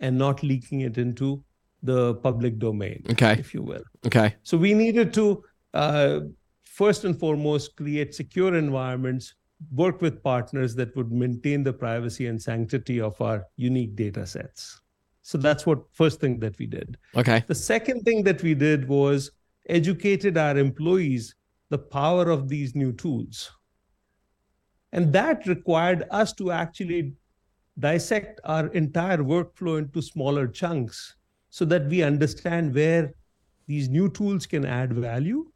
and 0.00 0.18
not 0.18 0.42
leaking 0.42 0.80
it 0.80 0.98
into 0.98 1.44
the 1.82 2.14
public 2.16 2.58
domain, 2.58 3.04
okay. 3.10 3.36
if 3.38 3.54
you 3.54 3.62
will. 3.62 3.84
Okay. 4.06 4.34
So 4.42 4.56
we 4.56 4.74
needed 4.74 5.12
to 5.14 5.44
uh, 5.74 6.20
first 6.64 7.04
and 7.04 7.18
foremost 7.18 7.76
create 7.76 8.14
secure 8.14 8.54
environments 8.54 9.34
work 9.70 10.00
with 10.00 10.22
partners 10.22 10.74
that 10.74 10.94
would 10.96 11.12
maintain 11.12 11.62
the 11.62 11.72
privacy 11.72 12.26
and 12.26 12.40
sanctity 12.40 13.00
of 13.00 13.20
our 13.20 13.44
unique 13.56 13.94
data 13.94 14.26
sets. 14.26 14.80
So 15.22 15.38
that's 15.38 15.66
what 15.66 15.82
first 15.92 16.20
thing 16.20 16.40
that 16.40 16.58
we 16.58 16.66
did. 16.66 16.98
Okay. 17.16 17.44
The 17.46 17.54
second 17.54 18.02
thing 18.02 18.24
that 18.24 18.42
we 18.42 18.54
did 18.54 18.88
was 18.88 19.30
educated 19.68 20.36
our 20.36 20.58
employees 20.58 21.34
the 21.70 21.78
power 21.78 22.28
of 22.28 22.48
these 22.48 22.74
new 22.74 22.92
tools. 22.92 23.50
And 24.92 25.12
that 25.14 25.46
required 25.46 26.04
us 26.10 26.32
to 26.34 26.50
actually 26.50 27.14
dissect 27.78 28.40
our 28.44 28.66
entire 28.68 29.18
workflow 29.18 29.78
into 29.78 30.02
smaller 30.02 30.46
chunks 30.46 31.16
so 31.48 31.64
that 31.64 31.86
we 31.86 32.02
understand 32.02 32.74
where 32.74 33.14
these 33.66 33.88
new 33.88 34.10
tools 34.10 34.44
can 34.44 34.66
add 34.66 34.92
value 34.92 35.50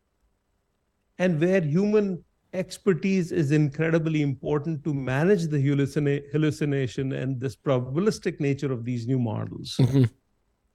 and 1.19 1.41
where 1.41 1.61
human 1.61 2.25
expertise 2.57 3.33
is 3.33 3.53
incredibly 3.53 4.23
important 4.23 4.83
to 4.85 4.95
manage 4.95 5.45
the 5.49 5.59
hallucina- 5.59 6.23
hallucination 6.33 7.13
and 7.13 7.41
this 7.41 7.55
probabilistic 7.55 8.41
nature 8.41 8.73
of 8.73 8.85
these 8.85 9.07
new 9.07 9.19
models. 9.19 9.77
Mm-hmm. 9.79 10.05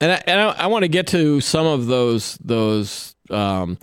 And 0.01 0.11
I, 0.11 0.23
and 0.25 0.41
I, 0.41 0.45
I, 0.63 0.67
want 0.67 0.83
to 0.83 0.87
get 0.87 1.05
to 1.07 1.41
some 1.41 1.67
of 1.67 1.85
those 1.85 2.35
those 2.43 3.15
um, 3.29 3.77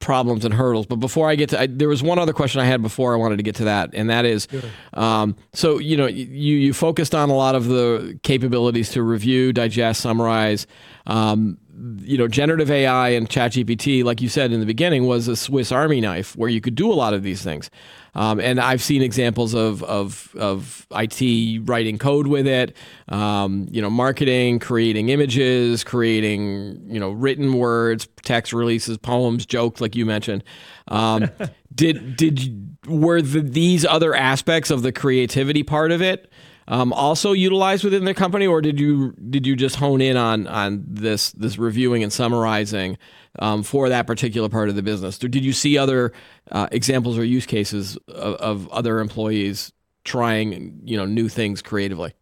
problems 0.00 0.44
and 0.44 0.54
hurdles. 0.54 0.86
But 0.86 0.96
before 0.96 1.28
I 1.28 1.34
get 1.34 1.50
to, 1.50 1.60
I, 1.60 1.66
there 1.66 1.88
was 1.88 2.02
one 2.02 2.18
other 2.18 2.32
question 2.32 2.60
I 2.60 2.64
had 2.64 2.80
before 2.80 3.12
I 3.12 3.16
wanted 3.16 3.36
to 3.36 3.42
get 3.42 3.56
to 3.56 3.64
that, 3.64 3.90
and 3.92 4.08
that 4.08 4.24
is, 4.24 4.48
sure. 4.50 4.62
um, 4.94 5.36
so 5.52 5.78
you 5.78 5.96
know, 5.96 6.06
you 6.06 6.56
you 6.56 6.72
focused 6.72 7.14
on 7.14 7.28
a 7.28 7.34
lot 7.34 7.54
of 7.54 7.66
the 7.66 8.18
capabilities 8.22 8.90
to 8.92 9.02
review, 9.02 9.52
digest, 9.52 10.00
summarize. 10.00 10.66
Um, 11.06 11.58
you 12.00 12.16
know, 12.16 12.28
generative 12.28 12.70
AI 12.70 13.10
and 13.10 13.28
ChatGPT, 13.28 14.04
like 14.04 14.20
you 14.20 14.28
said 14.28 14.52
in 14.52 14.60
the 14.60 14.66
beginning, 14.66 15.06
was 15.06 15.28
a 15.28 15.36
Swiss 15.36 15.72
Army 15.72 16.00
knife 16.00 16.36
where 16.36 16.48
you 16.48 16.60
could 16.60 16.74
do 16.74 16.90
a 16.90 16.94
lot 16.94 17.14
of 17.14 17.22
these 17.22 17.42
things. 17.42 17.70
Um, 18.14 18.40
and 18.40 18.58
I've 18.58 18.82
seen 18.82 19.02
examples 19.02 19.54
of, 19.54 19.82
of, 19.82 20.34
of 20.36 20.86
IT 20.92 21.68
writing 21.68 21.98
code 21.98 22.26
with 22.26 22.46
it, 22.46 22.74
um, 23.08 23.68
you 23.70 23.82
know, 23.82 23.90
marketing, 23.90 24.58
creating 24.58 25.10
images, 25.10 25.84
creating, 25.84 26.80
you 26.88 26.98
know, 26.98 27.10
written 27.10 27.52
words, 27.52 28.08
text 28.22 28.54
releases, 28.54 28.96
poems, 28.96 29.44
jokes, 29.44 29.82
like 29.82 29.94
you 29.94 30.06
mentioned. 30.06 30.44
Um, 30.88 31.30
did 31.74 32.16
did 32.16 32.76
were 32.86 33.20
the, 33.20 33.40
these 33.40 33.84
other 33.84 34.14
aspects 34.14 34.70
of 34.70 34.82
the 34.82 34.92
creativity 34.92 35.62
part 35.62 35.92
of 35.92 36.00
it 36.00 36.32
um, 36.68 36.92
also 36.92 37.32
utilized 37.32 37.84
within 37.84 38.04
the 38.04 38.14
company, 38.14 38.46
or 38.46 38.60
did 38.60 38.80
you 38.80 39.12
did 39.30 39.46
you 39.46 39.56
just 39.56 39.76
hone 39.76 40.00
in 40.00 40.16
on 40.16 40.46
on 40.46 40.84
this 40.86 41.32
this 41.32 41.58
reviewing 41.58 42.02
and 42.02 42.12
summarizing 42.12 42.98
um, 43.38 43.62
for 43.62 43.88
that 43.88 44.06
particular 44.06 44.48
part 44.48 44.68
of 44.68 44.74
the 44.74 44.82
business? 44.82 45.22
Or 45.22 45.28
did 45.28 45.44
you 45.44 45.52
see 45.52 45.78
other 45.78 46.12
uh, 46.50 46.68
examples 46.72 47.18
or 47.18 47.24
use 47.24 47.46
cases 47.46 47.96
of, 48.08 48.34
of 48.34 48.68
other 48.68 49.00
employees 49.00 49.72
trying 50.04 50.80
you 50.84 50.96
know 50.96 51.06
new 51.06 51.28
things 51.28 51.62
creatively? 51.62 52.12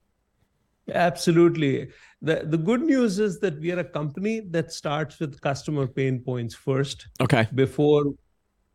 Absolutely. 0.93 1.89
The, 2.21 2.43
the 2.45 2.59
good 2.59 2.83
news 2.83 3.19
is 3.19 3.41
that 3.41 3.59
we 3.61 3.73
are 3.73 3.79
a 3.79 3.85
company 3.85 4.41
that 4.51 4.73
starts 4.73 5.19
with 5.19 5.41
customer 5.41 5.87
pain 5.87 6.21
points 6.21 6.55
first. 6.55 7.09
Okay. 7.21 7.49
Before 7.55 8.05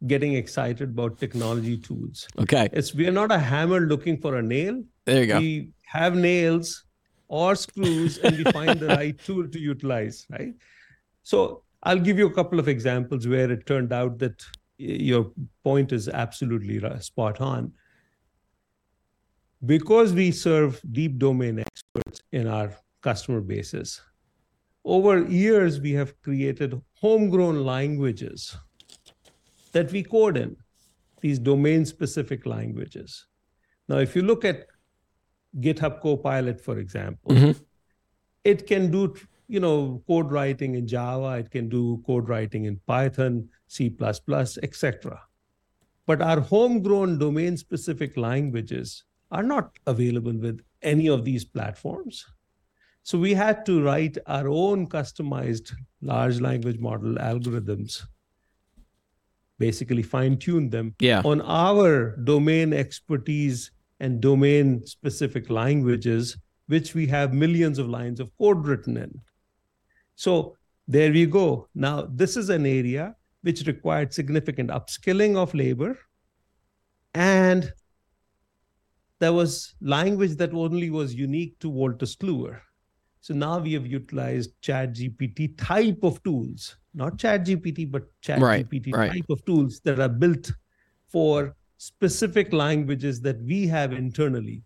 getting 0.08 0.34
excited 0.34 0.90
about 0.90 1.20
technology 1.20 1.78
tools. 1.78 2.28
Okay. 2.38 2.70
It's 2.72 2.94
we 2.94 3.08
are 3.08 3.12
not 3.12 3.32
a 3.32 3.40
hammer 3.40 3.82
looking 3.82 4.20
for 4.20 4.38
a 4.38 4.42
nail. 4.42 4.84
There 5.10 5.22
you 5.22 5.28
go. 5.28 5.40
We 5.40 5.72
have 5.86 6.16
nails 6.16 6.86
or 7.28 7.56
screws 7.56 8.20
and 8.20 8.38
we 8.38 8.44
find 8.52 8.80
the 8.80 8.88
right 8.88 9.18
tool 9.26 9.48
to 9.48 9.60
utilize, 9.60 10.28
right? 10.30 10.54
So 11.24 11.64
I'll 11.82 12.00
give 12.00 12.20
you 12.20 12.28
a 12.28 12.34
couple 12.34 12.60
of 12.60 12.68
examples 12.68 13.28
where 13.28 13.52
it 13.52 13.66
turned 13.66 13.92
out 13.92 14.20
that 14.20 14.44
your 14.78 15.32
point 15.64 15.92
is 15.92 16.08
absolutely 16.10 16.80
spot 17.00 17.42
on. 17.42 17.74
Because 19.66 20.14
we 20.14 20.32
serve 20.32 20.80
deep 20.92 21.18
domain 21.18 21.60
experts 21.60 22.22
in 22.32 22.48
our 22.48 22.72
customer 23.02 23.42
bases, 23.42 24.02
over 24.86 25.24
years 25.24 25.82
we 25.82 25.92
have 25.94 26.20
created 26.22 26.80
homegrown 26.94 27.66
languages 27.66 28.56
that 29.72 29.92
we 29.92 30.04
code 30.04 30.38
in, 30.38 30.56
these 31.22 31.40
domain 31.40 31.84
specific 31.84 32.46
languages. 32.46 33.26
Now, 33.90 33.98
if 33.98 34.16
you 34.16 34.22
look 34.22 34.46
at 34.46 34.68
GitHub 35.58 36.02
Copilot, 36.02 36.62
for 36.62 36.78
example, 36.78 37.32
mm-hmm. 37.32 37.60
it 38.44 38.68
can 38.68 38.92
do 38.92 39.16
you 39.48 39.60
know 39.60 40.04
code 40.08 40.32
writing 40.32 40.76
in 40.76 40.88
Java, 40.88 41.38
it 41.40 41.50
can 41.50 41.70
do 41.70 42.04
code 42.06 42.30
writing 42.30 42.66
in 42.66 42.80
Python, 42.86 43.50
C++, 43.68 43.96
etc. 44.64 45.22
But 46.06 46.22
our 46.22 46.40
homegrown 46.40 47.20
domain 47.20 47.58
specific 47.58 48.18
languages 48.18 49.04
are 49.32 49.44
not 49.44 49.78
available 49.86 50.38
with 50.38 50.62
any 50.82 51.08
of 51.08 51.26
these 51.26 51.46
platforms. 51.46 52.26
So 53.04 53.18
we 53.18 53.34
had 53.34 53.66
to 53.66 53.82
write 53.84 54.18
our 54.28 54.48
own 54.48 54.88
customized 54.88 55.74
large 56.02 56.40
language 56.40 56.80
model 56.80 57.16
algorithms 57.16 58.04
basically 59.60 60.02
fine 60.02 60.38
tune 60.38 60.70
them 60.70 60.96
yeah. 61.00 61.22
on 61.24 61.42
our 61.42 62.16
domain 62.24 62.74
expertise 62.74 63.72
and 64.00 64.22
domain 64.22 64.86
specific 64.86 65.50
languages, 65.50 66.38
which 66.68 66.94
we 66.94 67.08
have 67.08 67.34
millions 67.34 67.80
of 67.80 67.90
lines 67.90 68.20
of 68.20 68.32
code 68.38 68.66
written 68.66 68.98
in. 68.98 69.20
So 70.16 70.56
there 70.88 71.12
we 71.12 71.26
go. 71.26 71.68
Now, 71.76 72.08
this 72.10 72.38
is 72.38 72.50
an 72.50 72.66
area 72.66 73.16
which 73.42 73.66
required 73.68 74.14
significant 74.14 74.70
upskilling 74.70 75.38
of 75.38 75.54
labor. 75.54 75.98
And 77.14 77.72
there 79.20 79.34
was 79.34 79.76
language 79.82 80.36
that 80.38 80.54
only 80.54 80.90
was 80.90 81.14
unique 81.14 81.60
to 81.60 81.70
Walter 81.70 82.06
Kluwer. 82.06 82.60
So 83.22 83.34
now 83.34 83.60
we 83.60 83.74
have 83.74 83.86
utilized 83.86 84.52
Chat 84.62 84.94
GPT 84.94 85.58
type 85.58 86.00
of 86.04 86.24
tools, 86.24 86.78
not 86.94 87.18
Chat 87.18 87.46
GPT, 87.46 87.92
but 87.92 88.04
Chat 88.22 88.40
right, 88.40 88.68
GPT 88.68 88.96
right. 88.96 89.12
type 89.12 89.30
of 89.30 89.44
tools 89.46 89.82
that 89.84 90.00
are 90.00 90.10
built 90.10 90.52
for 91.10 91.56
specific 91.80 92.52
languages 92.52 93.22
that 93.22 93.42
we 93.42 93.66
have 93.66 93.94
internally 93.94 94.62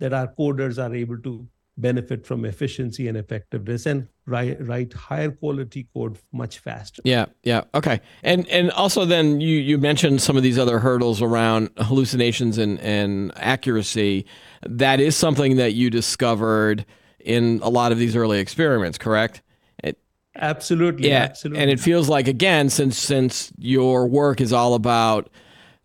that 0.00 0.12
our 0.12 0.26
coders 0.26 0.82
are 0.82 0.92
able 0.92 1.16
to 1.16 1.46
benefit 1.78 2.26
from 2.26 2.44
efficiency 2.44 3.06
and 3.06 3.16
effectiveness 3.16 3.86
and 3.86 4.08
write, 4.26 4.60
write 4.66 4.92
higher 4.92 5.30
quality 5.30 5.86
code 5.94 6.18
much 6.32 6.58
faster. 6.58 7.00
Yeah, 7.04 7.26
yeah. 7.44 7.62
Okay. 7.72 8.00
And 8.24 8.48
and 8.48 8.72
also 8.72 9.04
then 9.04 9.40
you 9.40 9.58
you 9.60 9.78
mentioned 9.78 10.20
some 10.20 10.36
of 10.36 10.42
these 10.42 10.58
other 10.58 10.80
hurdles 10.80 11.22
around 11.22 11.70
hallucinations 11.78 12.58
and, 12.58 12.80
and 12.80 13.30
accuracy. 13.36 14.26
That 14.62 14.98
is 14.98 15.14
something 15.16 15.56
that 15.56 15.74
you 15.74 15.88
discovered 15.88 16.84
in 17.20 17.60
a 17.62 17.68
lot 17.68 17.92
of 17.92 17.98
these 17.98 18.16
early 18.16 18.40
experiments, 18.40 18.98
correct? 18.98 19.40
It, 19.84 19.98
absolutely. 20.34 21.10
Yeah. 21.10 21.22
Absolutely. 21.22 21.62
And 21.62 21.70
it 21.70 21.78
feels 21.78 22.08
like 22.08 22.26
again, 22.26 22.70
since 22.70 22.98
since 22.98 23.52
your 23.56 24.08
work 24.08 24.40
is 24.40 24.52
all 24.52 24.74
about 24.74 25.30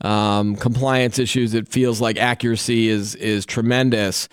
um, 0.02 0.56
compliance 0.56 1.20
issues, 1.20 1.54
it 1.54 1.68
feels 1.68 2.02
like 2.02 2.18
accuracy 2.18 2.90
is 2.90 3.16
is 3.16 3.46
tremendous. 3.46 4.28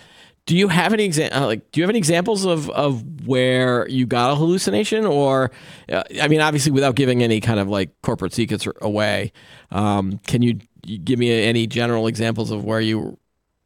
Do 0.45 0.57
you 0.57 0.67
have 0.67 0.93
any 0.93 1.07
exa- 1.07 1.35
uh, 1.35 1.45
like 1.45 1.71
do 1.71 1.79
you 1.79 1.83
have 1.83 1.89
any 1.89 1.99
examples 1.99 2.45
of 2.45 2.69
of 2.71 3.27
where 3.27 3.87
you 3.87 4.05
got 4.05 4.31
a 4.31 4.35
hallucination 4.35 5.05
or 5.05 5.51
uh, 5.91 6.03
I 6.21 6.27
mean 6.27 6.41
obviously 6.41 6.71
without 6.71 6.95
giving 6.95 7.21
any 7.21 7.39
kind 7.39 7.59
of 7.59 7.67
like 7.67 7.89
corporate 8.01 8.33
secrets 8.33 8.67
away 8.81 9.31
um, 9.69 10.19
can 10.25 10.41
you, 10.41 10.59
you 10.83 10.97
give 10.97 11.19
me 11.19 11.31
any 11.31 11.67
general 11.67 12.07
examples 12.07 12.49
of 12.49 12.65
where 12.65 12.81
you 12.81 13.19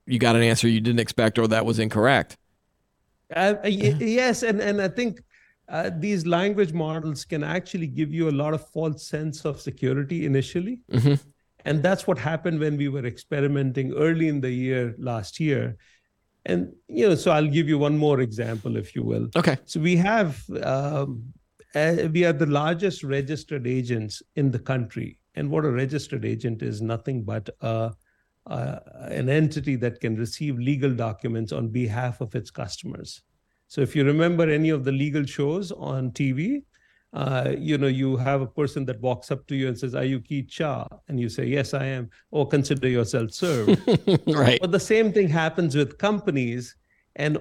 you 0.06 0.20
got 0.20 0.36
an 0.36 0.42
answer 0.42 0.68
you 0.68 0.82
didn't 0.82 1.00
expect 1.00 1.40
or 1.40 1.48
that 1.48 1.66
was 1.66 1.80
incorrect 1.80 2.36
uh, 3.36 3.56
yes, 3.66 4.44
and 4.44 4.60
and 4.60 4.82
I 4.82 4.88
think 4.88 5.22
uh, 5.70 5.90
these 5.98 6.26
language 6.26 6.74
models 6.74 7.26
can 7.26 7.44
actually 7.44 7.88
give 7.88 8.14
you 8.14 8.30
a 8.30 8.32
lot 8.32 8.54
of 8.54 8.68
false 8.70 9.06
sense 9.08 9.46
of 9.46 9.62
security 9.62 10.26
initially, 10.26 10.82
mm-hmm. 10.92 11.16
And 11.66 11.82
that's 11.82 12.08
what 12.08 12.18
happened 12.18 12.60
when 12.60 12.78
we 12.78 12.90
were 12.90 13.06
experimenting 13.06 13.94
early 13.94 14.28
in 14.28 14.42
the 14.42 14.52
year 14.52 14.96
last 14.98 15.40
year. 15.40 15.78
And 16.46 16.74
you 16.88 17.08
know, 17.08 17.16
so 17.16 17.32
I'll 17.32 17.48
give 17.48 17.70
you 17.70 17.78
one 17.78 17.98
more 17.98 18.20
example, 18.20 18.76
if 18.76 18.96
you 18.96 19.04
will. 19.04 19.30
Okay. 19.36 19.58
So 19.66 19.80
we 19.80 19.96
have 19.98 20.44
um, 20.62 21.24
uh, 21.74 22.10
we 22.12 22.26
are 22.26 22.34
the 22.34 22.46
largest 22.46 23.04
registered 23.04 23.66
agents 23.66 24.22
in 24.36 24.52
the 24.52 24.60
country, 24.60 25.20
and 25.36 25.50
what 25.50 25.66
a 25.66 25.72
registered 25.72 26.26
agent 26.26 26.62
is 26.62 26.82
nothing 26.82 27.24
but 27.24 27.50
a 27.62 27.94
uh, 28.48 28.80
an 29.10 29.30
entity 29.30 29.76
that 29.78 30.02
can 30.02 30.16
receive 30.16 30.58
legal 30.60 30.94
documents 30.94 31.52
on 31.52 31.70
behalf 31.70 32.20
of 32.22 32.36
its 32.36 32.52
customers. 32.52 33.22
So 33.68 33.82
if 33.82 33.96
you 33.96 34.04
remember 34.04 34.50
any 34.50 34.70
of 34.70 34.84
the 34.84 34.92
legal 34.92 35.26
shows 35.26 35.72
on 35.72 36.12
TV, 36.12 36.64
uh, 37.14 37.54
you 37.58 37.78
know, 37.78 37.88
you 37.88 38.18
have 38.18 38.42
a 38.42 38.48
person 38.48 38.86
that 38.86 39.00
walks 39.00 39.30
up 39.30 39.46
to 39.48 39.56
you 39.56 39.68
and 39.68 39.78
says, 39.78 39.94
"Are 39.94 40.04
you 40.04 40.20
Keith 40.20 40.52
Shaw?" 40.52 40.88
And 41.08 41.20
you 41.20 41.30
say, 41.30 41.46
"Yes, 41.46 41.76
I 41.76 41.86
am." 41.86 42.10
Or 42.32 42.48
consider 42.48 42.90
yourself 42.90 43.32
served. 43.32 43.80
right. 44.28 44.60
But 44.60 44.72
the 44.72 44.80
same 44.80 45.14
thing 45.14 45.30
happens 45.30 45.76
with 45.76 46.00
companies, 46.00 46.76
and 47.16 47.38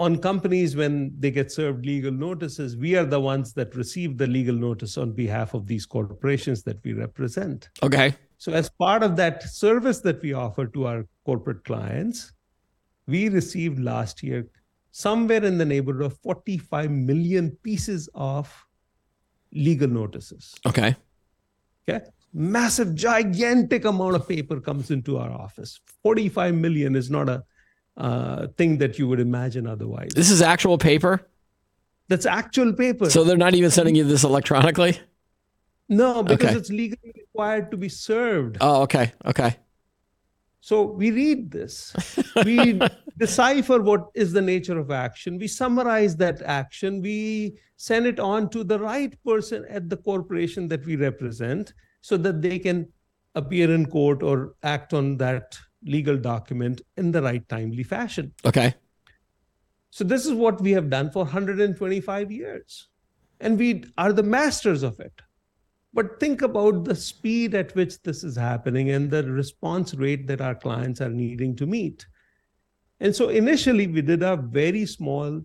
on 0.00 0.18
companies 0.18 0.74
when 0.74 1.12
they 1.18 1.30
get 1.30 1.52
served 1.52 1.86
legal 1.86 2.12
notices, 2.12 2.76
we 2.76 2.96
are 2.96 3.04
the 3.04 3.20
ones 3.20 3.52
that 3.54 3.74
receive 3.76 4.18
the 4.18 4.26
legal 4.26 4.54
notice 4.54 4.98
on 4.98 5.12
behalf 5.12 5.54
of 5.54 5.66
these 5.66 5.86
corporations 5.86 6.62
that 6.64 6.82
we 6.84 6.92
represent. 6.92 7.68
Okay. 7.82 8.14
So, 8.38 8.52
as 8.52 8.68
part 8.68 9.04
of 9.04 9.14
that 9.16 9.42
service 9.44 10.00
that 10.00 10.20
we 10.20 10.32
offer 10.32 10.66
to 10.66 10.86
our 10.86 11.06
corporate 11.24 11.64
clients, 11.64 12.32
we 13.06 13.28
received 13.28 13.78
last 13.78 14.22
year 14.22 14.46
somewhere 14.90 15.44
in 15.44 15.58
the 15.58 15.64
neighborhood 15.64 16.02
of 16.02 16.18
45 16.18 16.90
million 16.90 17.50
pieces 17.62 18.08
of 18.14 18.66
legal 19.52 19.88
notices. 19.88 20.54
Okay. 20.66 20.96
Okay. 21.88 22.04
massive, 22.34 22.94
gigantic 22.94 23.86
amount 23.86 24.14
of 24.14 24.28
paper 24.28 24.60
comes 24.60 24.90
into 24.90 25.16
our 25.16 25.30
office. 25.30 25.80
45 26.02 26.54
million 26.54 26.94
is 26.94 27.10
not 27.10 27.28
a 27.28 27.42
uh, 27.96 28.48
thing 28.56 28.78
that 28.78 28.98
you 28.98 29.08
would 29.08 29.20
imagine 29.20 29.66
otherwise. 29.66 30.10
This 30.14 30.30
is 30.30 30.42
actual 30.42 30.76
paper? 30.78 31.26
That's 32.08 32.26
actual 32.26 32.72
paper. 32.72 33.10
So 33.10 33.24
they're 33.24 33.36
not 33.36 33.54
even 33.54 33.70
sending 33.70 33.94
you 33.94 34.04
this 34.04 34.24
electronically? 34.24 35.00
No, 35.88 36.22
because 36.22 36.50
okay. 36.50 36.58
it's 36.58 36.70
legally 36.70 37.12
required 37.16 37.70
to 37.70 37.76
be 37.76 37.88
served. 37.88 38.58
Oh, 38.60 38.82
okay. 38.82 39.12
Okay. 39.24 39.56
So 40.60 40.82
we 40.82 41.10
read 41.10 41.50
this, 41.50 41.94
we 42.44 42.80
decipher 43.18 43.80
what 43.80 44.08
is 44.14 44.32
the 44.32 44.42
nature 44.42 44.78
of 44.78 44.90
action, 44.90 45.38
we 45.38 45.46
summarize 45.46 46.16
that 46.16 46.42
action, 46.42 47.00
we 47.00 47.58
send 47.76 48.06
it 48.06 48.18
on 48.18 48.50
to 48.50 48.64
the 48.64 48.78
right 48.78 49.16
person 49.24 49.64
at 49.68 49.88
the 49.88 49.96
corporation 49.96 50.68
that 50.68 50.84
we 50.84 50.96
represent 50.96 51.72
so 52.00 52.16
that 52.16 52.42
they 52.42 52.58
can 52.58 52.88
appear 53.34 53.72
in 53.72 53.86
court 53.86 54.22
or 54.22 54.54
act 54.62 54.92
on 54.92 55.16
that 55.18 55.56
legal 55.84 56.16
document 56.16 56.80
in 56.96 57.12
the 57.12 57.22
right 57.22 57.48
timely 57.48 57.84
fashion. 57.84 58.32
Okay. 58.44 58.74
So 59.90 60.04
this 60.04 60.26
is 60.26 60.32
what 60.32 60.60
we 60.60 60.72
have 60.72 60.90
done 60.90 61.10
for 61.10 61.22
125 61.24 62.30
years. 62.30 62.88
And 63.40 63.58
we 63.58 63.84
are 63.96 64.12
the 64.12 64.22
masters 64.22 64.82
of 64.82 64.98
it. 65.00 65.12
But 65.98 66.20
think 66.20 66.42
about 66.42 66.84
the 66.84 66.94
speed 66.94 67.56
at 67.56 67.74
which 67.74 68.00
this 68.02 68.22
is 68.22 68.36
happening 68.36 68.90
and 68.90 69.10
the 69.10 69.24
response 69.24 69.94
rate 69.94 70.28
that 70.28 70.40
our 70.40 70.54
clients 70.54 71.00
are 71.00 71.08
needing 71.08 71.56
to 71.56 71.66
meet. 71.66 72.06
And 73.00 73.12
so 73.12 73.30
initially, 73.30 73.88
we 73.88 74.02
did 74.02 74.22
a 74.22 74.36
very 74.36 74.86
small 74.86 75.42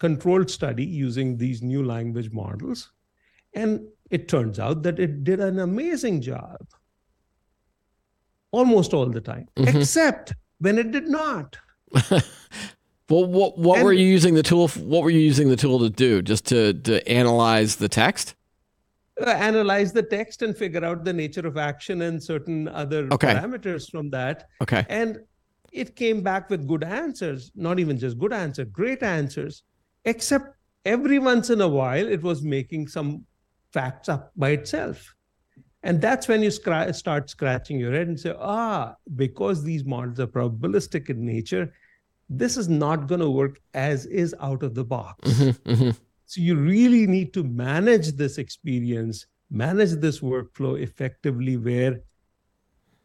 controlled 0.00 0.50
study 0.50 0.84
using 0.84 1.36
these 1.36 1.62
new 1.62 1.84
language 1.84 2.32
models. 2.32 2.90
And 3.54 3.86
it 4.10 4.26
turns 4.26 4.58
out 4.58 4.82
that 4.82 4.98
it 4.98 5.22
did 5.22 5.38
an 5.38 5.60
amazing 5.60 6.20
job 6.20 6.58
almost 8.50 8.92
all 8.92 9.06
the 9.06 9.20
time, 9.20 9.46
mm-hmm. 9.54 9.78
except 9.78 10.34
when 10.58 10.78
it 10.78 10.90
did 10.90 11.06
not. 11.06 11.56
well, 12.10 12.24
what 13.08 13.56
what 13.56 13.76
and, 13.76 13.84
were 13.84 13.92
you 13.92 14.06
using 14.06 14.34
the 14.34 14.42
tool? 14.42 14.66
What 14.66 15.04
were 15.04 15.10
you 15.10 15.20
using 15.20 15.48
the 15.48 15.54
tool 15.54 15.78
to 15.78 15.90
do? 15.90 16.22
Just 16.22 16.46
to 16.46 16.74
to 16.74 17.08
analyze 17.08 17.76
the 17.76 17.88
text? 17.88 18.34
Uh, 19.20 19.30
analyze 19.30 19.92
the 19.92 20.02
text 20.02 20.42
and 20.42 20.56
figure 20.56 20.84
out 20.84 21.04
the 21.04 21.12
nature 21.12 21.46
of 21.46 21.56
action 21.56 22.02
and 22.02 22.22
certain 22.22 22.68
other 22.68 23.08
okay. 23.12 23.34
parameters 23.34 23.90
from 23.90 24.10
that. 24.10 24.48
Okay. 24.62 24.84
And 24.88 25.18
it 25.72 25.96
came 25.96 26.22
back 26.22 26.50
with 26.50 26.66
good 26.66 26.84
answers, 26.84 27.52
not 27.54 27.78
even 27.78 27.98
just 27.98 28.18
good 28.18 28.32
answers, 28.32 28.68
great 28.72 29.02
answers, 29.02 29.62
except 30.04 30.56
every 30.84 31.18
once 31.18 31.50
in 31.50 31.60
a 31.60 31.68
while 31.68 32.06
it 32.06 32.22
was 32.22 32.42
making 32.42 32.88
some 32.88 33.24
facts 33.72 34.08
up 34.08 34.32
by 34.36 34.50
itself. 34.50 35.14
And 35.82 36.00
that's 36.00 36.28
when 36.28 36.42
you 36.42 36.50
scra- 36.50 36.94
start 36.94 37.30
scratching 37.30 37.78
your 37.78 37.92
head 37.92 38.08
and 38.08 38.18
say, 38.18 38.34
ah, 38.38 38.94
because 39.16 39.62
these 39.64 39.84
models 39.84 40.20
are 40.20 40.26
probabilistic 40.26 41.08
in 41.08 41.24
nature, 41.24 41.72
this 42.28 42.56
is 42.56 42.68
not 42.68 43.06
going 43.06 43.20
to 43.20 43.30
work 43.30 43.60
as 43.74 44.06
is 44.06 44.34
out 44.40 44.62
of 44.62 44.74
the 44.74 44.84
box. 44.84 45.28
Mm-hmm, 45.28 45.70
mm-hmm. 45.70 45.90
So 46.30 46.40
you 46.40 46.54
really 46.54 47.08
need 47.08 47.32
to 47.32 47.42
manage 47.42 48.12
this 48.12 48.38
experience, 48.38 49.26
manage 49.50 49.94
this 49.94 50.20
workflow 50.20 50.80
effectively 50.80 51.56
where 51.56 52.02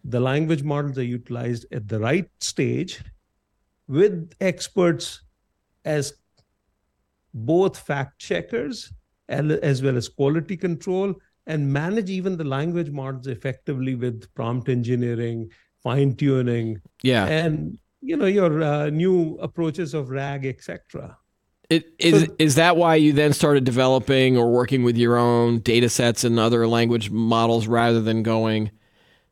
the 0.04 0.20
language 0.20 0.62
models 0.62 1.00
are 1.00 1.04
utilized 1.04 1.66
at 1.72 1.88
the 1.88 2.00
right 2.00 2.30
stage 2.40 3.02
with 3.88 4.32
experts 4.42 5.24
as 5.86 6.14
both 7.34 7.80
fact 7.80 8.20
checkers 8.20 8.94
as 9.28 9.82
well 9.82 9.98
as 9.98 10.08
quality 10.08 10.56
control 10.56 11.12
and 11.48 11.74
manage 11.74 12.12
even 12.12 12.38
the 12.38 12.44
language 12.44 12.92
models 12.92 13.26
effectively 13.26 13.96
with 13.96 14.32
prompt 14.36 14.70
engineering 14.70 15.50
fine 15.82 16.16
tuning 16.16 16.80
yeah. 17.02 17.26
and 17.26 17.80
you 18.02 18.18
know 18.18 18.28
your 18.28 18.62
uh, 18.62 18.92
new 18.92 19.36
approaches 19.42 19.96
of 19.96 20.12
rag 20.12 20.46
etc 20.46 21.18
it, 21.70 21.94
is 21.98 22.24
so, 22.24 22.36
is 22.38 22.56
that 22.56 22.78
why 22.78 22.96
you 22.96 23.14
then 23.14 23.34
started 23.34 23.64
developing 23.64 24.38
or 24.38 24.52
working 24.52 24.84
with 24.84 24.98
your 24.98 25.18
own 25.18 25.60
data 25.60 25.90
sets 25.90 26.24
and 26.24 26.40
other 26.40 26.68
language 26.68 27.10
models 27.10 27.68
rather 27.68 28.02
than 28.02 28.24
going 28.24 28.72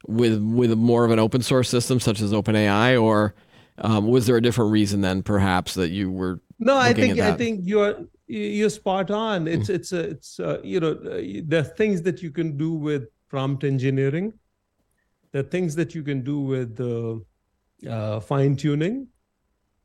with 0.08 0.41
with 0.41 0.72
more 0.74 1.06
of 1.06 1.12
an 1.12 1.19
open 1.19 1.41
source 1.41 1.69
system 1.69 2.00
such 2.00 2.22
as 2.22 2.32
OpenAI, 2.32 3.02
or 3.02 3.36
um, 3.78 4.08
was 4.08 4.26
there 4.26 4.38
a 4.38 4.41
different 4.41 4.72
reason 4.72 5.02
then, 5.02 5.24
perhaps, 5.24 5.76
that 5.76 5.89
you 5.89 6.12
were? 6.12 6.41
No, 6.60 6.78
I 6.78 6.93
think 6.93 7.19
I 7.19 7.34
think 7.34 7.62
you're 7.63 8.06
you're 8.28 8.69
spot 8.69 9.12
on. 9.12 9.48
It's 9.48 9.69
mm. 9.69 9.76
it's 9.76 9.91
a, 9.91 10.00
it's 10.10 10.39
a, 10.39 10.60
you 10.63 10.80
know 10.80 10.93
the 10.93 11.63
things 11.78 12.02
that 12.04 12.22
you 12.22 12.32
can 12.32 12.58
do 12.58 12.74
with 12.74 13.08
prompt 13.30 13.63
engineering, 13.63 14.34
the 15.32 15.43
things 15.43 15.76
that 15.76 15.96
you 15.96 16.04
can 16.04 16.24
do 16.24 16.39
with 16.39 16.80
uh, 16.80 17.89
uh, 17.89 18.19
fine 18.19 18.56
tuning 18.56 19.08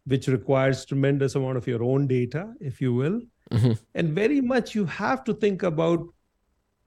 which 0.08 0.26
requires 0.26 0.84
tremendous 0.84 1.34
amount 1.34 1.58
of 1.58 1.66
your 1.66 1.82
own 1.82 2.06
data, 2.06 2.52
if 2.60 2.80
you 2.80 2.94
will. 2.94 3.20
Mm-hmm. 3.52 3.72
And 3.94 4.14
very 4.14 4.40
much 4.40 4.74
you 4.74 4.86
have 4.86 5.22
to 5.24 5.34
think 5.34 5.62
about 5.62 6.00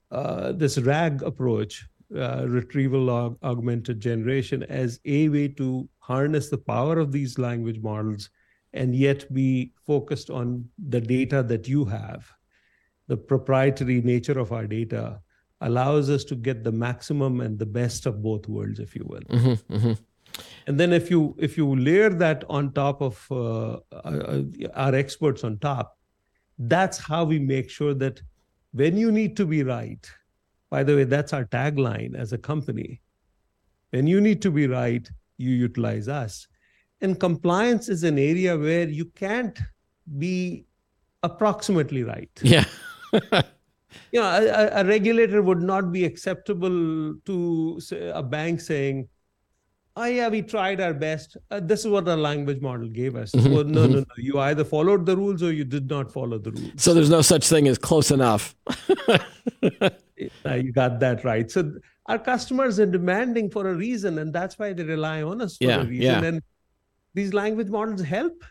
uh, 0.10 0.52
this 0.54 0.78
RAG 0.80 1.22
approach, 1.24 1.88
uh, 2.16 2.46
retrieval 2.48 3.06
aug- 3.08 3.38
augmented 3.44 4.00
generation, 4.00 4.64
as 4.64 5.00
a 5.06 5.30
way 5.30 5.48
to 5.50 5.88
harness 6.00 6.50
the 6.50 6.58
power 6.58 6.98
of 6.98 7.12
these 7.12 7.38
language 7.38 7.80
models 7.80 8.30
and 8.74 8.96
yet 8.96 9.32
be 9.34 9.72
focused 9.86 10.30
on 10.30 10.68
the 10.90 11.02
data 11.02 11.44
that 11.44 11.68
you 11.68 11.86
have. 11.86 12.30
The 13.08 13.18
proprietary 13.18 14.02
nature 14.02 14.40
of 14.40 14.52
our 14.52 14.66
data 14.66 15.22
allows 15.62 16.10
us 16.10 16.24
to 16.26 16.36
get 16.36 16.64
the 16.64 16.72
maximum 16.72 17.42
and 17.42 17.60
the 17.60 17.66
best 17.66 18.06
of 18.08 18.24
both 18.24 18.48
worlds, 18.48 18.80
if 18.80 18.96
you 18.96 19.06
will. 19.08 19.22
Mm-hmm, 19.22 19.74
mm-hmm 19.74 19.94
and 20.68 20.80
then 20.80 20.94
if 20.94 21.10
you 21.10 21.36
if 21.40 21.58
you 21.58 21.76
layer 21.76 22.10
that 22.10 22.44
on 22.50 22.72
top 22.74 23.02
of 23.02 23.26
uh, 23.32 23.78
uh, 23.92 24.42
our 24.76 24.96
experts 24.96 25.44
on 25.44 25.58
top 25.60 25.98
that's 26.60 26.98
how 26.98 27.24
we 27.24 27.40
make 27.40 27.70
sure 27.70 27.94
that 27.94 28.22
when 28.74 28.96
you 28.96 29.12
need 29.12 29.36
to 29.36 29.46
be 29.46 29.64
right 29.64 30.10
by 30.70 30.84
the 30.84 30.96
way 30.96 31.04
that's 31.04 31.34
our 31.34 31.46
tagline 31.46 32.16
as 32.16 32.34
a 32.34 32.38
company 32.38 33.02
when 33.90 34.08
you 34.08 34.22
need 34.22 34.42
to 34.42 34.52
be 34.52 34.68
right 34.68 35.10
you 35.42 35.52
utilize 35.52 36.08
us. 36.08 36.48
And 37.02 37.20
compliance 37.20 37.90
is 37.90 38.04
an 38.04 38.20
area 38.20 38.58
where 38.58 38.88
you 38.88 39.06
can't 39.06 39.60
be 40.18 40.66
approximately 41.24 42.04
right. 42.04 42.32
Yeah. 42.44 42.66
You 44.14 44.22
know 44.22 44.30
a, 44.30 44.82
a, 44.82 44.86
regulator 44.86 45.42
would 45.42 45.62
not 45.62 45.92
be 45.92 46.06
acceptable 46.06 47.14
to 47.26 47.78
say, 47.82 48.10
a 48.10 48.24
bank 48.24 48.62
saying 48.62 49.10
oh 49.96 50.06
yeah 50.06 50.30
we 50.30 50.42
tried 50.42 50.82
our 50.82 50.94
best. 50.94 51.38
Uh, 51.50 51.60
this 51.60 51.82
is 51.82 51.88
what 51.88 52.06
the 52.06 52.16
language 52.16 52.62
model 52.62 52.88
gave 52.88 53.16
us. 53.16 53.32
Mm-hmm, 53.32 53.72
no 53.72 53.86
no 53.86 54.00
no. 54.00 54.06
You 54.18 54.40
either 54.40 54.64
followed 54.64 55.06
the 55.06 55.16
rules 55.16 55.44
or 55.44 55.52
you 55.52 55.64
did 55.64 55.90
not 55.90 56.12
follow 56.12 56.38
the 56.38 56.52
rules. 56.52 56.72
So 56.78 56.94
there's 56.94 57.10
no 57.10 57.22
such 57.22 57.48
thing 57.48 57.68
as 57.68 57.78
close 57.78 58.12
enough. 58.12 58.56
You 60.46 60.72
got 60.72 61.00
that 61.00 61.24
right. 61.24 61.50
So 61.50 61.74
our 62.06 62.20
customers 62.20 62.80
are 62.80 62.86
demanding 62.86 63.50
for 63.50 63.68
a 63.68 63.74
reason 63.74 64.20
and 64.20 64.32
that's 64.32 64.60
why 64.60 64.74
they 64.74 64.84
rely 64.84 65.24
on 65.24 65.42
us 65.42 65.58
for 65.58 65.64
yeah, 65.64 65.82
a 65.82 65.86
reason. 65.86 66.02
yeah. 66.02 66.24
and 66.24 66.44
these 67.16 67.34
language 67.34 67.70
models 67.70 68.02
help 68.02 68.44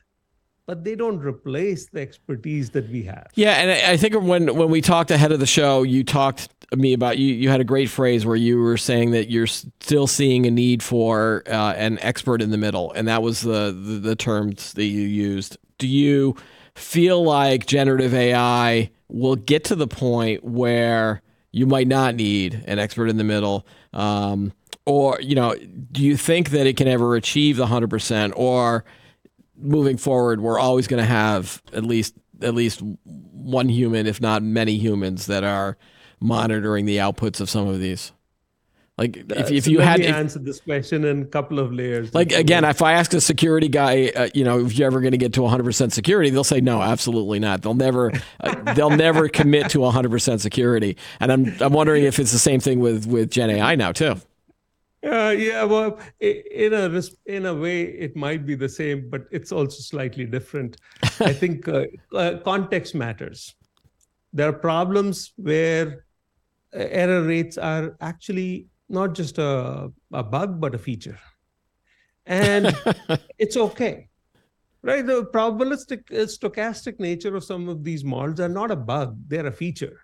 but 0.71 0.85
they 0.85 0.95
don't 0.95 1.19
replace 1.19 1.89
the 1.89 2.01
expertise 2.01 2.71
that 2.71 2.89
we 2.91 3.03
have. 3.03 3.27
Yeah, 3.35 3.55
and 3.55 3.73
I 3.73 3.97
think 3.97 4.15
when 4.15 4.55
when 4.55 4.71
we 4.71 4.81
talked 4.81 5.11
ahead 5.11 5.33
of 5.33 5.41
the 5.41 5.47
show, 5.47 5.83
you 5.83 6.05
talked 6.05 6.49
me 6.77 6.93
about 6.93 7.19
you. 7.19 7.35
You 7.35 7.49
had 7.49 7.61
a 7.61 7.65
great 7.65 7.91
phrase 7.91 8.25
where 8.25 8.37
you 8.37 8.59
were 8.59 8.77
saying 8.77 9.11
that 9.13 9.31
you're 9.31 9.47
still 9.47 10.07
seeing 10.07 10.47
a 10.47 10.51
need 10.51 10.83
for 10.83 11.43
uh, 11.47 11.75
an 11.77 11.99
expert 12.01 12.41
in 12.41 12.51
the 12.51 12.59
middle, 12.59 12.93
and 12.93 13.09
that 13.09 13.23
was 13.23 13.41
the, 13.41 13.73
the 13.73 13.99
the 13.99 14.17
terms 14.17 14.73
that 14.75 14.85
you 14.85 15.03
used. 15.03 15.59
Do 15.79 15.89
you 15.89 16.37
feel 16.75 17.23
like 17.23 17.67
generative 17.67 18.15
AI 18.15 18.91
will 19.09 19.37
get 19.37 19.65
to 19.65 19.75
the 19.75 19.89
point 19.89 20.45
where 20.45 21.23
you 21.53 21.67
might 21.67 21.89
not 21.89 22.15
need 22.15 22.63
an 22.67 22.79
expert 22.79 23.09
in 23.09 23.17
the 23.17 23.25
middle? 23.25 23.67
Um, 23.93 24.53
or 24.87 25.21
you 25.21 25.35
know, 25.35 25.55
do 25.93 26.03
you 26.03 26.17
think 26.17 26.51
that 26.51 26.67
it 26.67 26.77
can 26.77 26.89
ever 26.89 27.17
achieve 27.17 27.57
the 27.57 27.67
hundred 27.67 27.91
percent, 27.91 28.33
or 28.37 28.85
moving 29.57 29.97
forward, 29.97 30.41
we're 30.41 30.59
always 30.59 30.87
going 30.87 31.03
to 31.03 31.09
have 31.09 31.63
at 31.73 31.85
least 31.85 32.15
at 32.43 32.55
least 32.55 32.81
one 33.05 33.69
human, 33.69 34.07
if 34.07 34.21
not 34.21 34.43
many 34.43 34.79
humans, 34.79 35.27
that 35.27 35.45
are 35.45 35.77
monitoring 36.21 36.87
the 36.87 36.99
outputs 36.99 37.41
of 37.41 37.51
some 37.51 37.67
of 37.69 37.81
these. 37.81 38.13
Like 39.01 39.17
if, 39.17 39.51
if 39.51 39.65
so 39.65 39.71
you 39.71 39.81
had 39.81 40.01
if, 40.01 40.15
answer 40.15 40.39
this 40.39 40.61
question 40.61 41.07
in 41.07 41.23
a 41.23 41.25
couple 41.25 41.59
of 41.59 41.73
layers. 41.73 42.13
Like 42.15 42.33
again, 42.33 42.65
if 42.67 42.83
I 42.83 42.93
ask 42.93 43.15
a 43.15 43.21
security 43.21 43.69
guy, 43.69 44.13
uh, 44.15 44.29
you 44.35 44.45
know, 44.45 44.67
if 44.67 44.77
you're 44.77 44.87
ever 44.87 45.01
going 45.01 45.13
to 45.13 45.19
get 45.19 45.33
to 45.35 45.41
100% 45.41 45.91
security, 45.91 46.29
they'll 46.29 46.45
say 46.45 46.61
no, 46.61 46.83
absolutely 46.83 47.39
not. 47.39 47.63
They'll 47.63 47.73
never, 47.73 48.13
uh, 48.41 48.75
they'll 48.75 48.91
never 48.91 49.31
commit 49.31 49.71
to 49.71 49.79
100% 49.79 50.41
security. 50.41 50.99
And 51.19 51.33
I'm 51.33 51.57
I'm 51.63 51.73
wondering 51.73 52.05
if 52.05 52.19
it's 52.19 52.33
the 52.33 52.39
same 52.39 52.61
thing 52.61 52.81
with 52.81 53.07
with 53.07 53.31
Gen 53.31 53.49
AI 53.49 53.75
now 53.75 53.93
too. 53.93 54.17
Uh, 55.03 55.31
yeah, 55.31 55.65
well, 55.65 55.99
in 56.21 56.75
a 56.75 57.03
in 57.25 57.47
a 57.47 57.55
way, 57.55 57.85
it 57.85 58.17
might 58.17 58.45
be 58.45 58.55
the 58.55 58.69
same, 58.69 59.09
but 59.09 59.23
it's 59.31 59.51
also 59.51 59.81
slightly 59.81 60.27
different. 60.27 60.77
I 61.21 61.33
think 61.33 61.67
uh, 61.69 61.87
uh, 62.15 62.37
context 62.45 62.95
matters. 62.95 63.55
There 64.35 64.51
are 64.51 64.53
problems 64.53 65.33
where 65.37 66.05
error 66.73 67.23
rates 67.23 67.59
are 67.59 67.97
actually 68.01 68.67
not 68.89 69.15
just 69.15 69.39
a, 69.39 69.91
a 70.13 70.23
bug, 70.23 70.61
but 70.61 70.75
a 70.75 70.79
feature. 70.79 71.19
And 72.27 72.77
it's 73.39 73.57
okay. 73.57 74.09
Right? 74.83 75.05
The 75.05 75.25
probabilistic, 75.27 76.11
uh, 76.11 76.27
stochastic 76.27 76.99
nature 76.99 77.37
of 77.37 77.45
some 77.45 77.69
of 77.69 77.85
these 77.85 78.03
models 78.03 78.41
are 78.41 78.49
not 78.49 78.71
a 78.71 78.77
bug, 78.77 79.17
they're 79.27 79.47
a 79.47 79.53
feature. 79.53 80.01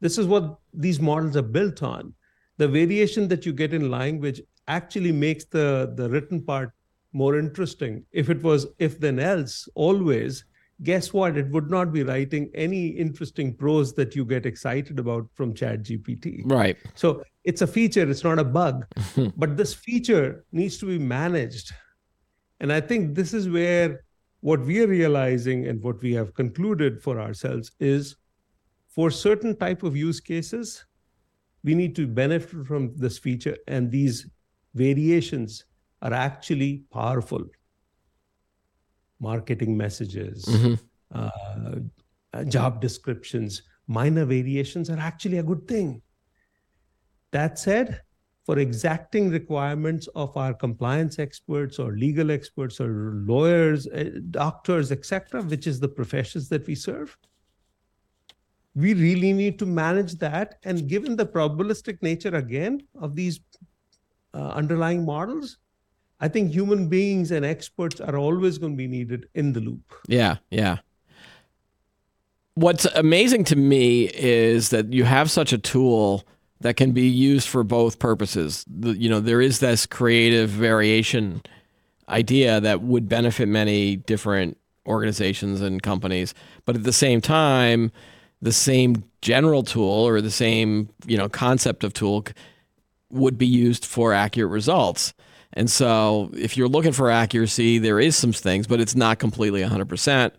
This 0.00 0.18
is 0.18 0.26
what 0.26 0.58
these 0.74 1.00
models 1.00 1.36
are 1.36 1.42
built 1.42 1.82
on. 1.82 2.14
The 2.58 2.68
variation 2.68 3.28
that 3.28 3.46
you 3.46 3.52
get 3.52 3.72
in 3.72 3.90
language 3.90 4.42
actually 4.68 5.12
makes 5.12 5.46
the, 5.46 5.92
the 5.96 6.08
written 6.10 6.42
part 6.42 6.72
more 7.12 7.38
interesting. 7.38 8.04
If 8.12 8.30
it 8.30 8.42
was 8.42 8.66
if 8.78 9.00
then 9.00 9.18
else, 9.18 9.68
always, 9.74 10.44
guess 10.82 11.12
what? 11.12 11.36
It 11.36 11.50
would 11.50 11.70
not 11.70 11.92
be 11.92 12.02
writing 12.02 12.50
any 12.54 12.88
interesting 12.88 13.54
prose 13.54 13.92
that 13.94 14.14
you 14.14 14.24
get 14.24 14.46
excited 14.46 14.98
about 14.98 15.26
from 15.34 15.54
Chat 15.54 15.82
GPT. 15.82 16.42
Right. 16.44 16.76
So 16.94 17.22
it's 17.44 17.62
a 17.62 17.66
feature, 17.66 18.08
it's 18.08 18.24
not 18.24 18.38
a 18.38 18.44
bug. 18.44 18.86
but 19.36 19.56
this 19.56 19.74
feature 19.74 20.44
needs 20.52 20.78
to 20.78 20.86
be 20.86 20.98
managed. 20.98 21.72
And 22.60 22.72
I 22.72 22.80
think 22.80 23.14
this 23.14 23.34
is 23.34 23.48
where 23.48 24.04
what 24.40 24.60
we 24.60 24.82
are 24.82 24.86
realizing 24.86 25.66
and 25.66 25.82
what 25.82 26.00
we 26.02 26.12
have 26.14 26.34
concluded 26.34 27.02
for 27.02 27.20
ourselves 27.20 27.72
is 27.78 28.16
for 28.88 29.10
certain 29.10 29.56
type 29.56 29.82
of 29.82 29.96
use 29.96 30.20
cases, 30.20 30.84
we 31.62 31.74
need 31.74 31.94
to 31.96 32.06
benefit 32.06 32.66
from 32.66 32.92
this 32.96 33.18
feature 33.18 33.56
and 33.68 33.90
these 33.90 34.26
variations 34.74 35.64
are 36.02 36.14
actually 36.14 36.84
powerful 36.90 37.44
marketing 39.20 39.76
messages, 39.76 40.44
mm-hmm. 40.44 40.74
uh, 41.14 42.44
job 42.44 42.80
descriptions, 42.80 43.62
minor 43.86 44.24
variations 44.24 44.90
are 44.90 44.98
actually 44.98 45.38
a 45.38 45.42
good 45.42 45.66
thing. 45.68 46.02
That 47.32 47.58
said, 47.58 48.00
for 48.46 48.58
exacting 48.58 49.30
requirements 49.30 50.08
of 50.14 50.36
our 50.36 50.54
compliance 50.54 51.18
experts 51.18 51.78
or 51.78 51.92
legal 51.92 52.30
experts 52.30 52.80
or 52.80 53.22
lawyers, 53.26 53.86
uh, 53.86 54.10
doctors, 54.30 54.90
etc., 54.90 55.42
which 55.42 55.66
is 55.66 55.78
the 55.78 55.88
professions 55.88 56.48
that 56.48 56.66
we 56.66 56.74
serve, 56.74 57.16
we 58.74 58.94
really 58.94 59.32
need 59.32 59.58
to 59.58 59.66
manage 59.66 60.14
that. 60.14 60.56
And 60.64 60.88
given 60.88 61.16
the 61.16 61.26
probabilistic 61.26 62.02
nature 62.02 62.34
again 62.34 62.80
of 63.00 63.14
these 63.14 63.40
uh, 64.34 64.48
underlying 64.48 65.04
models, 65.04 65.58
I 66.20 66.28
think 66.28 66.52
human 66.52 66.88
beings 66.88 67.30
and 67.30 67.44
experts 67.44 68.00
are 68.00 68.16
always 68.16 68.58
going 68.58 68.72
to 68.72 68.76
be 68.76 68.86
needed 68.86 69.28
in 69.34 69.52
the 69.52 69.60
loop. 69.60 69.94
Yeah, 70.06 70.36
yeah. 70.50 70.78
What's 72.54 72.84
amazing 72.84 73.44
to 73.44 73.56
me 73.56 74.10
is 74.12 74.68
that 74.68 74.92
you 74.92 75.04
have 75.04 75.30
such 75.30 75.52
a 75.52 75.58
tool 75.58 76.24
that 76.60 76.76
can 76.76 76.92
be 76.92 77.08
used 77.08 77.48
for 77.48 77.64
both 77.64 77.98
purposes. 77.98 78.64
The, 78.68 78.90
you 78.90 79.08
know, 79.08 79.20
there 79.20 79.40
is 79.40 79.60
this 79.60 79.86
creative 79.86 80.50
variation 80.50 81.42
idea 82.08 82.60
that 82.60 82.82
would 82.82 83.08
benefit 83.08 83.48
many 83.48 83.96
different 83.96 84.58
organizations 84.86 85.60
and 85.62 85.82
companies, 85.82 86.34
but 86.66 86.76
at 86.76 86.82
the 86.82 86.92
same 86.92 87.20
time, 87.20 87.90
the 88.42 88.52
same 88.52 89.04
general 89.22 89.62
tool 89.62 90.06
or 90.06 90.20
the 90.20 90.30
same, 90.30 90.88
you 91.06 91.16
know, 91.16 91.28
concept 91.28 91.84
of 91.84 91.92
tool 91.92 92.26
would 93.10 93.38
be 93.38 93.46
used 93.46 93.84
for 93.84 94.12
accurate 94.12 94.50
results. 94.50 95.14
And 95.52 95.70
so 95.70 96.30
if 96.34 96.56
you're 96.56 96.68
looking 96.68 96.92
for 96.92 97.10
accuracy, 97.10 97.78
there 97.78 98.00
is 98.00 98.16
some 98.16 98.32
things, 98.32 98.66
but 98.66 98.80
it's 98.80 98.94
not 98.94 99.18
completely 99.18 99.62
100%. 99.62 100.32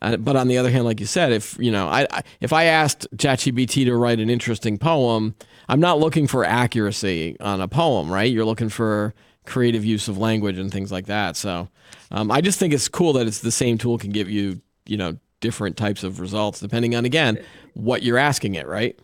Uh, 0.00 0.16
but 0.16 0.36
on 0.36 0.48
the 0.48 0.58
other 0.58 0.70
hand, 0.70 0.84
like 0.84 1.00
you 1.00 1.06
said, 1.06 1.32
if 1.32 1.56
you 1.58 1.70
know, 1.70 1.88
I, 1.88 2.06
I 2.10 2.22
if 2.40 2.52
I 2.52 2.64
asked 2.64 3.08
ChatGPT 3.16 3.84
to 3.86 3.96
write 3.96 4.20
an 4.20 4.30
interesting 4.30 4.78
poem, 4.78 5.34
I'm 5.68 5.80
not 5.80 5.98
looking 5.98 6.26
for 6.26 6.44
accuracy 6.44 7.36
on 7.40 7.60
a 7.60 7.68
poem, 7.68 8.10
right? 8.10 8.30
You're 8.30 8.44
looking 8.44 8.68
for 8.68 9.12
creative 9.44 9.84
use 9.84 10.08
of 10.08 10.18
language 10.18 10.58
and 10.58 10.70
things 10.70 10.92
like 10.92 11.06
that. 11.06 11.36
So 11.36 11.68
um, 12.10 12.30
I 12.30 12.40
just 12.40 12.58
think 12.58 12.72
it's 12.72 12.88
cool 12.88 13.14
that 13.14 13.26
it's 13.26 13.40
the 13.40 13.50
same 13.50 13.78
tool 13.78 13.98
can 13.98 14.10
give 14.10 14.30
you, 14.30 14.60
you 14.86 14.96
know, 14.96 15.16
different 15.40 15.76
types 15.76 16.02
of 16.02 16.20
results 16.20 16.58
depending 16.58 16.96
on 16.96 17.04
again 17.04 17.38
what 17.74 18.02
you're 18.02 18.18
asking 18.18 18.54
it, 18.54 18.66
right? 18.66 18.98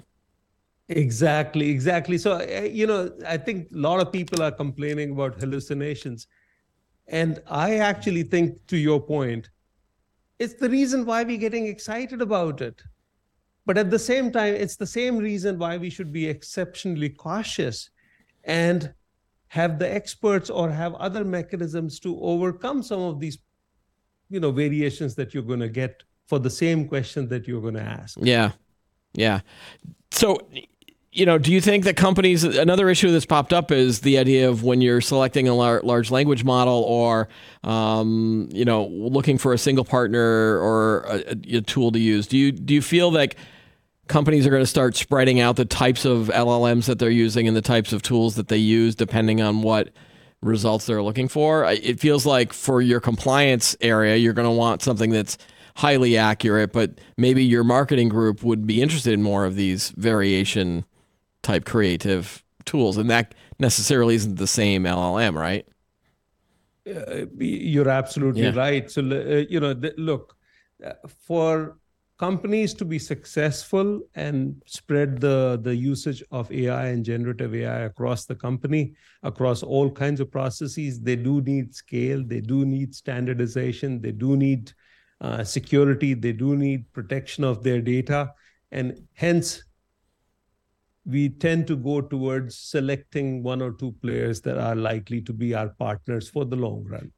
Exactly, 0.88 1.70
exactly. 1.70 2.18
So, 2.18 2.32
uh, 2.32 2.68
you 2.70 2.86
know, 2.86 3.10
I 3.26 3.36
think 3.38 3.68
a 3.72 3.76
lot 3.78 4.00
of 4.00 4.12
people 4.12 4.42
are 4.42 4.52
complaining 4.52 5.12
about 5.12 5.40
hallucinations. 5.40 6.26
And 7.06 7.40
I 7.46 7.76
actually 7.76 8.22
think, 8.24 8.66
to 8.66 8.76
your 8.76 9.00
point, 9.00 9.48
it's 10.38 10.54
the 10.54 10.68
reason 10.68 11.06
why 11.06 11.22
we're 11.22 11.38
getting 11.38 11.66
excited 11.66 12.20
about 12.20 12.60
it. 12.60 12.82
But 13.66 13.78
at 13.78 13.90
the 13.90 13.98
same 13.98 14.30
time, 14.30 14.54
it's 14.54 14.76
the 14.76 14.86
same 14.86 15.16
reason 15.16 15.58
why 15.58 15.78
we 15.78 15.88
should 15.88 16.12
be 16.12 16.26
exceptionally 16.26 17.08
cautious 17.08 17.88
and 18.44 18.92
have 19.48 19.78
the 19.78 19.90
experts 19.90 20.50
or 20.50 20.70
have 20.70 20.94
other 20.94 21.24
mechanisms 21.24 21.98
to 22.00 22.20
overcome 22.20 22.82
some 22.82 23.00
of 23.00 23.20
these, 23.20 23.38
you 24.28 24.40
know, 24.40 24.50
variations 24.50 25.14
that 25.14 25.32
you're 25.32 25.42
going 25.42 25.60
to 25.60 25.68
get 25.68 26.02
for 26.26 26.38
the 26.38 26.50
same 26.50 26.88
question 26.88 27.28
that 27.28 27.46
you're 27.46 27.62
going 27.62 27.74
to 27.74 27.80
ask. 27.80 28.18
Yeah. 28.20 28.52
Yeah. 29.14 29.40
So 30.10 30.38
you 31.14 31.24
know, 31.24 31.38
do 31.38 31.52
you 31.52 31.60
think 31.60 31.84
that 31.84 31.96
companies, 31.96 32.42
another 32.42 32.88
issue 32.88 33.12
that's 33.12 33.24
popped 33.24 33.52
up 33.52 33.70
is 33.70 34.00
the 34.00 34.18
idea 34.18 34.48
of 34.48 34.64
when 34.64 34.80
you're 34.80 35.00
selecting 35.00 35.46
a 35.46 35.54
large 35.54 36.10
language 36.10 36.42
model 36.42 36.82
or, 36.82 37.28
um, 37.62 38.48
you 38.52 38.64
know, 38.64 38.86
looking 38.86 39.38
for 39.38 39.52
a 39.52 39.58
single 39.58 39.84
partner 39.84 40.58
or 40.58 41.04
a, 41.08 41.36
a, 41.58 41.60
tool 41.60 41.92
to 41.92 42.00
use, 42.00 42.26
do 42.26 42.36
you, 42.36 42.50
do 42.50 42.74
you 42.74 42.82
feel 42.82 43.12
like 43.12 43.36
companies 44.08 44.44
are 44.44 44.50
going 44.50 44.62
to 44.62 44.66
start 44.66 44.96
spreading 44.96 45.38
out 45.38 45.54
the 45.54 45.64
types 45.64 46.04
of 46.04 46.26
LLMs 46.34 46.86
that 46.86 46.98
they're 46.98 47.10
using 47.10 47.46
and 47.46 47.56
the 47.56 47.62
types 47.62 47.92
of 47.92 48.02
tools 48.02 48.34
that 48.34 48.48
they 48.48 48.56
use 48.56 48.96
depending 48.96 49.40
on 49.40 49.62
what 49.62 49.90
results 50.42 50.86
they're 50.86 51.02
looking 51.02 51.28
for? 51.28 51.64
It 51.64 52.00
feels 52.00 52.26
like 52.26 52.52
for 52.52 52.82
your 52.82 52.98
compliance 52.98 53.76
area, 53.80 54.16
you're 54.16 54.32
going 54.32 54.48
to 54.48 54.50
want 54.50 54.82
something 54.82 55.10
that's 55.10 55.38
highly 55.76 56.16
accurate, 56.16 56.72
but 56.72 57.00
maybe 57.16 57.44
your 57.44 57.62
marketing 57.62 58.08
group 58.08 58.42
would 58.42 58.66
be 58.66 58.82
interested 58.82 59.12
in 59.12 59.22
more 59.22 59.44
of 59.44 59.54
these 59.54 59.90
variation 59.90 60.84
type 61.44 61.64
creative 61.64 62.42
tools, 62.64 62.96
and 62.96 63.10
that 63.10 63.34
necessarily 63.58 64.14
isn't 64.16 64.36
the 64.36 64.46
same 64.46 64.84
LLM, 64.84 65.34
right? 65.34 65.66
Uh, 66.86 67.26
you're 67.38 67.88
absolutely 67.88 68.42
yeah. 68.42 68.54
right. 68.54 68.90
So, 68.90 69.00
uh, 69.02 69.44
you 69.48 69.60
know, 69.60 69.72
the, 69.72 69.94
look, 69.96 70.36
uh, 70.84 70.92
for 71.08 71.78
companies 72.18 72.74
to 72.74 72.84
be 72.84 72.98
successful 72.98 74.00
and 74.14 74.62
spread 74.66 75.20
the, 75.20 75.58
the 75.62 75.74
usage 75.74 76.22
of 76.30 76.50
AI 76.52 76.88
and 76.88 77.04
generative 77.04 77.54
AI 77.54 77.80
across 77.80 78.24
the 78.26 78.34
company, 78.34 78.94
across 79.22 79.62
all 79.62 79.90
kinds 79.90 80.20
of 80.20 80.30
processes, 80.30 81.00
they 81.00 81.16
do 81.16 81.40
need 81.42 81.74
scale, 81.74 82.22
they 82.24 82.40
do 82.40 82.64
need 82.64 82.94
standardization, 82.94 84.00
they 84.00 84.12
do 84.12 84.36
need 84.36 84.72
uh, 85.20 85.42
security, 85.42 86.14
they 86.14 86.32
do 86.32 86.56
need 86.56 86.92
protection 86.92 87.44
of 87.44 87.62
their 87.62 87.80
data. 87.80 88.32
And 88.70 89.06
hence, 89.14 89.64
we 91.06 91.28
tend 91.28 91.66
to 91.66 91.76
go 91.76 92.00
towards 92.00 92.56
selecting 92.56 93.42
one 93.42 93.60
or 93.60 93.72
two 93.72 93.92
players 94.00 94.40
that 94.42 94.58
are 94.58 94.74
likely 94.74 95.20
to 95.20 95.32
be 95.32 95.54
our 95.54 95.68
partners 95.68 96.28
for 96.28 96.44
the 96.44 96.56
long 96.56 96.84
run. 96.84 97.12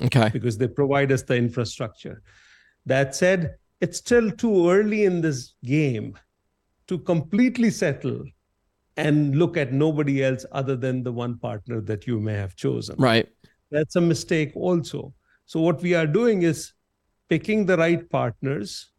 Okay. 0.00 0.30
Because 0.32 0.56
they 0.56 0.68
provide 0.68 1.12
us 1.12 1.22
the 1.22 1.36
infrastructure. 1.36 2.22
That 2.86 3.14
said, 3.14 3.56
it's 3.80 3.98
still 3.98 4.30
too 4.30 4.70
early 4.70 5.04
in 5.04 5.20
this 5.20 5.54
game 5.64 6.18
to 6.88 6.98
completely 6.98 7.70
settle 7.70 8.24
and 8.96 9.36
look 9.36 9.56
at 9.56 9.72
nobody 9.72 10.24
else 10.24 10.44
other 10.52 10.76
than 10.76 11.02
the 11.02 11.12
one 11.12 11.38
partner 11.38 11.80
that 11.82 12.06
you 12.06 12.20
may 12.20 12.34
have 12.34 12.56
chosen. 12.56 12.96
Right. 12.98 13.28
That's 13.70 13.96
a 13.96 14.00
mistake 14.00 14.52
also. 14.54 15.14
So, 15.46 15.60
what 15.60 15.80
we 15.82 15.94
are 15.94 16.06
doing 16.06 16.42
is 16.42 16.72
picking 17.28 17.64
the 17.66 17.76
right 17.76 18.08
partners 18.10 18.90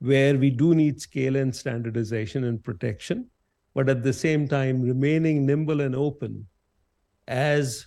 where 0.00 0.36
we 0.36 0.50
do 0.50 0.74
need 0.74 1.00
scale 1.00 1.36
and 1.36 1.54
standardization 1.54 2.44
and 2.44 2.62
protection 2.62 3.28
but 3.74 3.88
at 3.88 4.02
the 4.02 4.12
same 4.12 4.48
time 4.48 4.82
remaining 4.82 5.46
nimble 5.46 5.80
and 5.80 5.94
open 5.94 6.46
as 7.28 7.86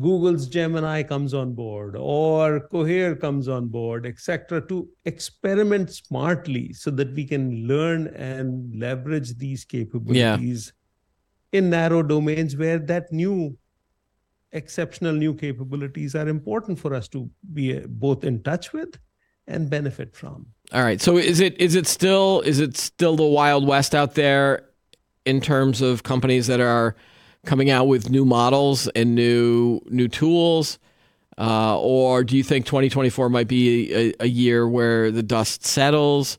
Google's 0.00 0.46
Gemini 0.46 1.02
comes 1.02 1.34
on 1.34 1.54
board 1.54 1.96
or 1.98 2.60
Cohere 2.60 3.16
comes 3.16 3.48
on 3.48 3.68
board, 3.68 4.06
etc., 4.06 4.66
to 4.68 4.88
experiment 5.04 5.90
smartly 5.92 6.72
so 6.72 6.90
that 6.90 7.14
we 7.14 7.24
can 7.24 7.66
learn 7.66 8.08
and 8.08 8.74
leverage 8.78 9.36
these 9.38 9.64
capabilities 9.64 10.72
yeah. 11.52 11.58
in 11.58 11.70
narrow 11.70 12.02
domains 12.02 12.56
where 12.56 12.78
that 12.78 13.10
new 13.12 13.56
exceptional 14.52 15.12
new 15.12 15.34
capabilities 15.34 16.14
are 16.14 16.28
important 16.28 16.78
for 16.78 16.94
us 16.94 17.08
to 17.08 17.30
be 17.52 17.78
uh, 17.78 17.86
both 17.86 18.24
in 18.24 18.42
touch 18.42 18.72
with 18.72 18.98
and 19.46 19.68
benefit 19.68 20.14
from. 20.14 20.46
All 20.72 20.82
right. 20.82 21.00
So 21.00 21.16
is 21.16 21.40
it 21.40 21.58
is 21.60 21.74
it 21.74 21.86
still 21.86 22.42
is 22.42 22.60
it 22.60 22.76
still 22.76 23.16
the 23.16 23.24
wild 23.24 23.66
west 23.66 23.94
out 23.94 24.14
there 24.14 24.67
in 25.28 25.40
terms 25.40 25.82
of 25.82 26.02
companies 26.02 26.46
that 26.46 26.60
are 26.60 26.96
coming 27.44 27.70
out 27.70 27.86
with 27.86 28.10
new 28.10 28.24
models 28.24 28.88
and 28.88 29.14
new 29.14 29.80
new 29.86 30.08
tools? 30.08 30.78
Uh, 31.36 31.78
or 31.78 32.24
do 32.24 32.36
you 32.36 32.42
think 32.42 32.66
2024 32.66 33.28
might 33.28 33.46
be 33.46 33.94
a, 33.94 34.14
a 34.20 34.26
year 34.26 34.66
where 34.66 35.12
the 35.12 35.22
dust 35.22 35.64
settles? 35.64 36.38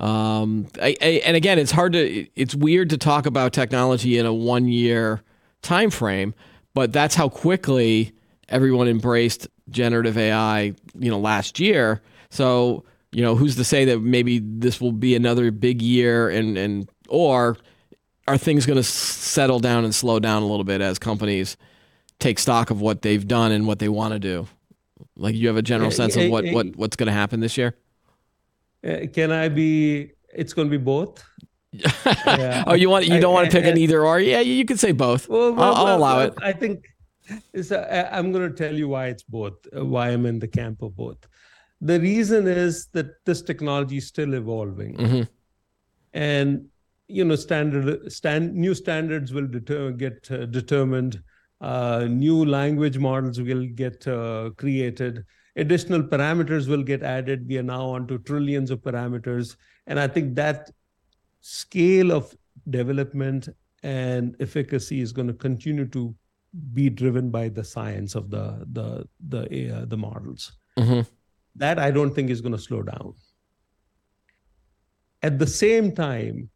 Um, 0.00 0.66
I, 0.82 0.96
I, 1.00 1.06
and 1.24 1.36
again, 1.36 1.58
it's 1.58 1.70
hard 1.70 1.92
to, 1.92 2.26
it's 2.34 2.54
weird 2.54 2.90
to 2.90 2.98
talk 2.98 3.26
about 3.26 3.52
technology 3.52 4.18
in 4.18 4.26
a 4.26 4.34
one 4.34 4.66
year 4.66 5.22
time 5.62 5.90
frame, 5.90 6.34
but 6.74 6.92
that's 6.92 7.14
how 7.14 7.28
quickly 7.28 8.12
everyone 8.48 8.88
embraced 8.88 9.46
generative 9.68 10.18
AI, 10.18 10.74
you 10.98 11.10
know, 11.10 11.18
last 11.18 11.60
year. 11.60 12.00
So, 12.30 12.84
you 13.12 13.22
know, 13.22 13.36
who's 13.36 13.54
to 13.56 13.64
say 13.64 13.84
that 13.84 14.00
maybe 14.00 14.40
this 14.40 14.80
will 14.80 14.92
be 14.92 15.14
another 15.14 15.52
big 15.52 15.80
year 15.80 16.28
and, 16.28 16.58
and, 16.58 16.88
or 17.08 17.56
are 18.30 18.38
things 18.38 18.66
going 18.66 18.76
to 18.76 18.82
settle 18.82 19.58
down 19.58 19.84
and 19.84 19.94
slow 19.94 20.20
down 20.20 20.42
a 20.42 20.46
little 20.46 20.64
bit 20.64 20.80
as 20.80 20.98
companies 20.98 21.56
take 22.18 22.38
stock 22.38 22.70
of 22.70 22.80
what 22.80 23.02
they've 23.02 23.26
done 23.26 23.50
and 23.50 23.66
what 23.66 23.78
they 23.78 23.88
want 23.88 24.12
to 24.12 24.18
do? 24.18 24.46
Like 25.16 25.34
you 25.34 25.48
have 25.48 25.56
a 25.56 25.62
general 25.62 25.90
sense 25.90 26.16
of 26.16 26.30
what, 26.30 26.44
what 26.46 26.76
what's 26.76 26.96
going 26.96 27.08
to 27.08 27.12
happen 27.12 27.40
this 27.40 27.58
year? 27.58 27.74
Uh, 28.86 29.06
can 29.12 29.32
I 29.32 29.48
be? 29.48 30.12
It's 30.32 30.52
going 30.52 30.70
to 30.70 30.78
be 30.78 30.82
both. 30.82 31.22
yeah. 31.72 32.64
oh, 32.66 32.74
you 32.74 32.88
want 32.88 33.06
you 33.06 33.20
don't 33.20 33.32
I, 33.32 33.34
want 33.34 33.50
to 33.50 33.56
pick 33.56 33.66
I, 33.66 33.68
an 33.68 33.78
either 33.78 34.04
or? 34.04 34.20
Yeah, 34.20 34.40
you 34.40 34.64
can 34.64 34.76
say 34.76 34.92
both. 34.92 35.28
Well, 35.28 35.54
well, 35.54 35.74
I'll, 35.74 35.86
I'll, 35.86 35.98
allow 35.98 36.16
well, 36.18 36.28
it. 36.28 36.34
I 36.42 36.52
think 36.52 36.86
uh, 37.30 38.08
I'm 38.10 38.32
going 38.32 38.50
to 38.50 38.56
tell 38.56 38.74
you 38.74 38.88
why 38.88 39.06
it's 39.06 39.22
both. 39.22 39.54
Uh, 39.76 39.84
why 39.84 40.08
I'm 40.10 40.26
in 40.26 40.38
the 40.38 40.48
camp 40.48 40.82
of 40.82 40.96
both. 40.96 41.18
The 41.80 42.00
reason 42.00 42.46
is 42.46 42.86
that 42.92 43.24
this 43.24 43.42
technology 43.42 43.98
is 43.98 44.06
still 44.06 44.34
evolving, 44.34 44.96
mm-hmm. 44.96 45.22
and 46.12 46.66
you 47.10 47.24
know, 47.24 47.36
standard 47.36 48.12
stand 48.12 48.54
new 48.54 48.74
standards 48.74 49.32
will 49.32 49.46
deter, 49.46 49.90
get 49.92 50.30
uh, 50.30 50.46
determined. 50.46 51.22
Uh, 51.60 52.06
new 52.08 52.44
language 52.46 52.96
models 52.96 53.38
will 53.38 53.66
get 53.66 54.08
uh, 54.08 54.48
created 54.56 55.24
additional 55.56 56.02
parameters 56.02 56.68
will 56.68 56.82
get 56.82 57.02
added. 57.02 57.46
We 57.48 57.58
are 57.58 57.62
now 57.62 57.86
onto 57.86 58.18
trillions 58.18 58.70
of 58.70 58.80
parameters. 58.80 59.56
And 59.86 59.98
I 59.98 60.08
think 60.08 60.34
that 60.36 60.70
scale 61.40 62.12
of 62.12 62.34
development 62.68 63.48
and 63.82 64.36
efficacy 64.40 65.00
is 65.00 65.12
going 65.12 65.28
to 65.28 65.34
continue 65.34 65.86
to 65.88 66.14
be 66.72 66.90
driven 66.90 67.30
by 67.30 67.48
the 67.48 67.64
science 67.64 68.14
of 68.14 68.30
the 68.30 68.66
the 68.72 69.06
the 69.28 69.42
uh, 69.76 69.84
the 69.84 69.96
models. 69.96 70.52
Mm-hmm. 70.78 71.02
That 71.56 71.78
I 71.78 71.90
don't 71.90 72.14
think 72.14 72.30
is 72.30 72.40
going 72.40 72.52
to 72.52 72.58
slow 72.58 72.82
down. 72.82 73.14
At 75.22 75.38
the 75.38 75.46
same 75.46 75.94
time, 75.94 76.50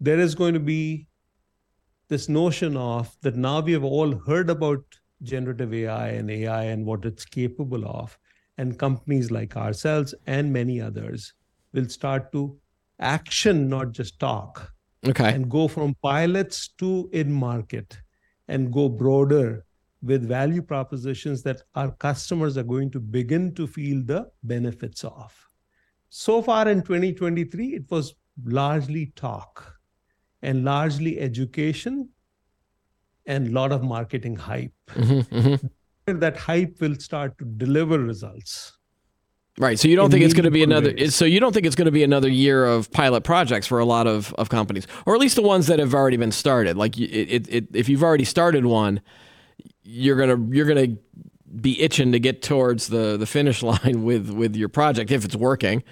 there 0.00 0.18
is 0.18 0.34
going 0.34 0.54
to 0.54 0.60
be 0.60 1.06
this 2.08 2.28
notion 2.28 2.76
of 2.76 3.16
that 3.22 3.36
now 3.36 3.60
we 3.60 3.72
have 3.72 3.84
all 3.84 4.16
heard 4.26 4.50
about 4.50 4.82
generative 5.22 5.72
AI 5.72 6.08
and 6.08 6.30
AI 6.30 6.64
and 6.64 6.84
what 6.84 7.04
it's 7.04 7.24
capable 7.24 7.86
of. 7.86 8.18
And 8.58 8.78
companies 8.78 9.30
like 9.30 9.56
ourselves 9.56 10.14
and 10.26 10.52
many 10.52 10.80
others 10.80 11.34
will 11.72 11.88
start 11.88 12.32
to 12.32 12.58
action, 13.00 13.68
not 13.68 13.92
just 13.92 14.18
talk. 14.18 14.72
Okay. 15.06 15.32
And 15.32 15.50
go 15.50 15.68
from 15.68 15.94
pilots 16.02 16.68
to 16.78 17.08
in 17.12 17.32
market 17.32 17.98
and 18.48 18.72
go 18.72 18.88
broader 18.88 19.64
with 20.02 20.26
value 20.26 20.62
propositions 20.62 21.42
that 21.42 21.62
our 21.74 21.90
customers 21.90 22.56
are 22.56 22.62
going 22.62 22.90
to 22.90 23.00
begin 23.00 23.54
to 23.54 23.66
feel 23.66 24.02
the 24.04 24.30
benefits 24.42 25.04
of. 25.04 25.34
So 26.08 26.40
far 26.40 26.68
in 26.68 26.82
2023, 26.82 27.74
it 27.74 27.90
was 27.90 28.14
largely 28.44 29.12
talk 29.16 29.75
and 30.42 30.64
largely 30.64 31.18
education 31.20 32.08
and 33.26 33.48
a 33.48 33.50
lot 33.50 33.72
of 33.72 33.82
marketing 33.82 34.36
hype. 34.36 34.72
Mm-hmm, 34.90 35.36
mm-hmm. 35.36 36.18
That 36.20 36.36
hype 36.36 36.80
will 36.80 36.94
start 36.96 37.36
to 37.38 37.44
deliver 37.44 37.98
results. 37.98 38.76
Right. 39.58 39.78
So 39.78 39.88
you 39.88 39.96
don't 39.96 40.10
think 40.10 40.22
it's 40.22 40.34
going 40.34 40.44
to 40.44 40.50
be 40.50 40.62
another. 40.62 40.92
Ways. 40.94 41.14
So 41.14 41.24
you 41.24 41.40
don't 41.40 41.52
think 41.52 41.64
it's 41.64 41.74
going 41.74 41.86
to 41.86 41.92
be 41.92 42.04
another 42.04 42.28
year 42.28 42.66
of 42.66 42.90
pilot 42.92 43.22
projects 43.22 43.66
for 43.66 43.78
a 43.78 43.86
lot 43.86 44.06
of, 44.06 44.34
of 44.34 44.50
companies, 44.50 44.86
or 45.06 45.14
at 45.14 45.20
least 45.20 45.34
the 45.36 45.42
ones 45.42 45.66
that 45.68 45.78
have 45.78 45.94
already 45.94 46.18
been 46.18 46.32
started. 46.32 46.76
Like 46.76 46.98
it, 46.98 47.10
it, 47.10 47.48
it, 47.48 47.66
if 47.72 47.88
you've 47.88 48.02
already 48.02 48.24
started 48.24 48.66
one, 48.66 49.00
you're 49.82 50.16
gonna 50.16 50.54
you're 50.54 50.66
gonna 50.66 50.96
be 51.60 51.80
itching 51.80 52.12
to 52.12 52.20
get 52.20 52.42
towards 52.42 52.88
the 52.88 53.16
the 53.16 53.26
finish 53.26 53.62
line 53.64 54.04
with 54.04 54.30
with 54.30 54.56
your 54.56 54.68
project 54.68 55.10
if 55.10 55.24
it's 55.24 55.36
working. 55.36 55.82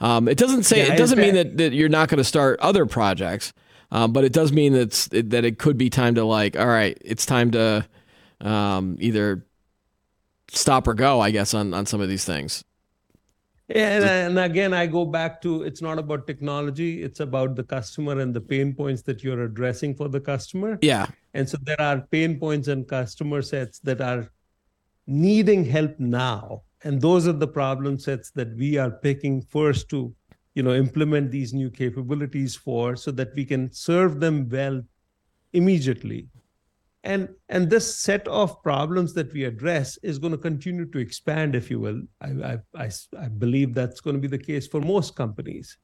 Um, 0.00 0.26
it 0.26 0.38
doesn't 0.38 0.62
say 0.62 0.86
yeah, 0.86 0.94
it 0.94 0.96
doesn't 0.96 1.18
mean 1.18 1.34
that, 1.34 1.58
that 1.58 1.72
you're 1.74 1.90
not 1.90 2.08
going 2.08 2.18
to 2.18 2.24
start 2.24 2.58
other 2.60 2.86
projects. 2.86 3.52
Um, 3.92 4.12
but 4.12 4.24
it 4.24 4.32
does 4.32 4.52
mean 4.52 4.72
that 4.72 5.08
that 5.10 5.44
it 5.44 5.58
could 5.58 5.76
be 5.76 5.90
time 5.90 6.14
to 6.14 6.24
like, 6.24 6.58
all 6.58 6.66
right, 6.66 6.96
it's 7.04 7.26
time 7.26 7.50
to 7.52 7.86
um, 8.40 8.96
either 9.00 9.44
stop 10.48 10.86
or 10.86 10.94
go, 10.94 11.20
I 11.20 11.30
guess, 11.30 11.54
on 11.54 11.74
on 11.74 11.86
some 11.86 12.00
of 12.00 12.08
these 12.08 12.24
things. 12.24 12.64
And, 13.68 14.02
and 14.02 14.38
again, 14.38 14.74
I 14.74 14.86
go 14.86 15.04
back 15.04 15.40
to 15.42 15.62
it's 15.62 15.80
not 15.80 15.98
about 15.98 16.26
technology; 16.26 17.02
it's 17.02 17.20
about 17.20 17.54
the 17.56 17.62
customer 17.62 18.18
and 18.20 18.34
the 18.34 18.40
pain 18.40 18.74
points 18.74 19.02
that 19.02 19.22
you're 19.22 19.44
addressing 19.44 19.94
for 19.94 20.08
the 20.08 20.20
customer. 20.20 20.78
Yeah. 20.82 21.06
And 21.34 21.48
so 21.48 21.56
there 21.62 21.80
are 21.80 22.00
pain 22.10 22.38
points 22.38 22.66
and 22.66 22.86
customer 22.86 23.42
sets 23.42 23.78
that 23.80 24.00
are 24.00 24.28
needing 25.06 25.64
help 25.64 25.98
now, 26.00 26.62
and 26.82 27.00
those 27.00 27.28
are 27.28 27.32
the 27.32 27.46
problem 27.46 27.98
sets 27.98 28.30
that 28.32 28.56
we 28.56 28.76
are 28.76 28.90
picking 28.90 29.40
first 29.40 29.88
to 29.90 30.14
you 30.54 30.62
know 30.62 30.74
implement 30.74 31.30
these 31.30 31.52
new 31.54 31.70
capabilities 31.70 32.56
for 32.56 32.96
so 32.96 33.10
that 33.10 33.34
we 33.34 33.44
can 33.44 33.72
serve 33.72 34.20
them 34.20 34.48
well 34.48 34.82
immediately. 35.52 36.28
And 37.02 37.30
and 37.48 37.70
this 37.70 37.98
set 37.98 38.28
of 38.28 38.62
problems 38.62 39.14
that 39.14 39.32
we 39.32 39.44
address 39.44 39.96
is 40.02 40.18
going 40.18 40.32
to 40.32 40.38
continue 40.38 40.84
to 40.86 40.98
expand 40.98 41.54
if 41.54 41.70
you 41.70 41.80
will. 41.80 42.02
I, 42.20 42.28
I 42.28 42.58
i 42.74 42.90
i, 43.18 43.28
believe 43.28 43.74
that's 43.74 44.00
going 44.00 44.16
to 44.16 44.20
be 44.20 44.28
the 44.28 44.44
case 44.44 44.66
for 44.66 44.80
most 44.80 45.16
companies. 45.16 45.78